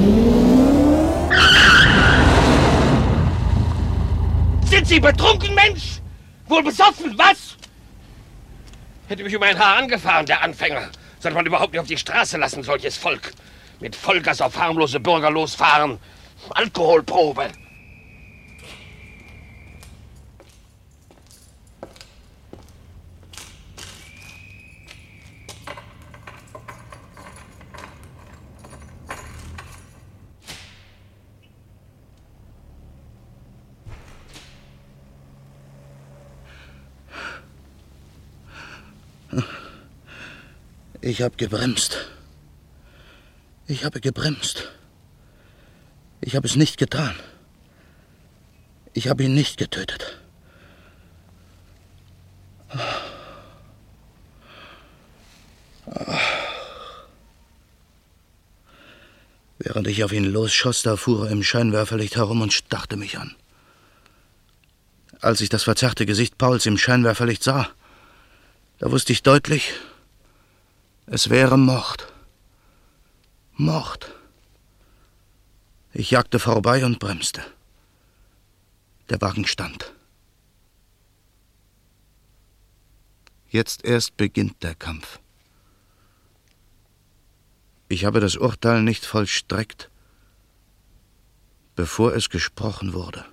[4.71, 6.00] Sind Sie betrunken, Mensch?
[6.51, 7.57] Wohl besoffen, was?
[9.07, 10.91] Hätte mich um ein Haar angefahren, der Anfänger.
[11.21, 13.33] Sollte man überhaupt nicht auf die Straße lassen, solches Volk.
[13.79, 15.99] Mit Vollgas auf harmlose Bürger losfahren.
[16.51, 17.51] Alkoholprobe.
[41.03, 42.11] Ich habe gebremst.
[43.67, 44.71] Ich habe gebremst.
[46.21, 47.15] Ich habe es nicht getan.
[48.93, 50.19] Ich habe ihn nicht getötet.
[59.59, 63.35] Während ich auf ihn losschoss, da fuhr er im Scheinwerferlicht herum und starrte mich an.
[65.21, 67.69] Als ich das verzerrte Gesicht Pauls im Scheinwerferlicht sah,
[68.79, 69.73] da wusste ich deutlich,
[71.13, 72.13] es wäre Mord.
[73.55, 74.15] Mord.
[75.93, 77.45] Ich jagte vorbei und bremste.
[79.09, 79.93] Der Wagen stand.
[83.49, 85.19] Jetzt erst beginnt der Kampf.
[87.89, 89.91] Ich habe das Urteil nicht vollstreckt,
[91.75, 93.27] bevor es gesprochen wurde.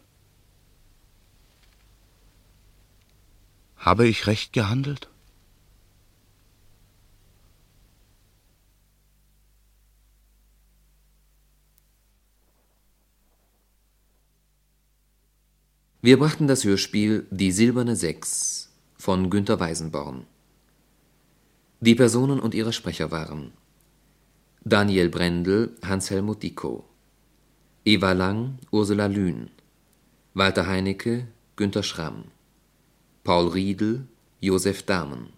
[3.75, 5.07] Habe ich recht gehandelt?
[15.99, 18.69] Wir brachten das Hörspiel Die silberne Sechs
[18.99, 20.27] von Günter Weisenborn.
[21.79, 23.51] Die Personen und ihre Sprecher waren
[24.63, 26.83] Daniel Brendel, Hans-Helmut Dickow,
[27.83, 29.49] Eva Lang, Ursula Lühn,
[30.35, 32.25] Walter Heinecke, Günter Schramm,
[33.23, 34.07] Paul Riedel,
[34.39, 35.33] Josef Dahmen,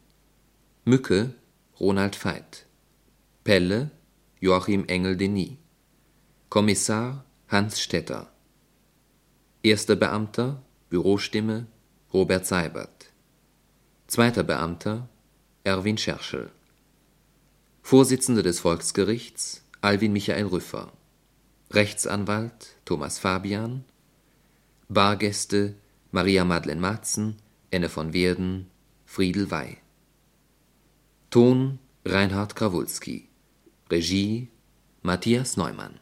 [0.83, 1.35] Mücke,
[1.79, 2.65] Ronald Veit,
[3.45, 3.91] Pelle,
[4.41, 5.51] Joachim Engel-Denis,
[6.49, 8.29] Kommissar Hans Stetter,
[9.61, 11.67] Erster Beamter, Bürostimme,
[12.13, 13.11] Robert Seibert.
[14.07, 15.09] Zweiter Beamter,
[15.65, 16.49] Erwin Scherschel.
[17.81, 20.93] Vorsitzender des Volksgerichts, Alwin Michael Rüffer.
[21.71, 23.83] Rechtsanwalt, Thomas Fabian.
[24.87, 25.75] Bargäste,
[26.11, 27.35] Maria Madeleine Matzen,
[27.69, 28.71] Enne von Werden,
[29.05, 29.77] Friedel Wey.
[31.31, 33.27] Ton, Reinhard Krawulski.
[33.91, 34.47] Regie,
[35.01, 35.99] Matthias Neumann.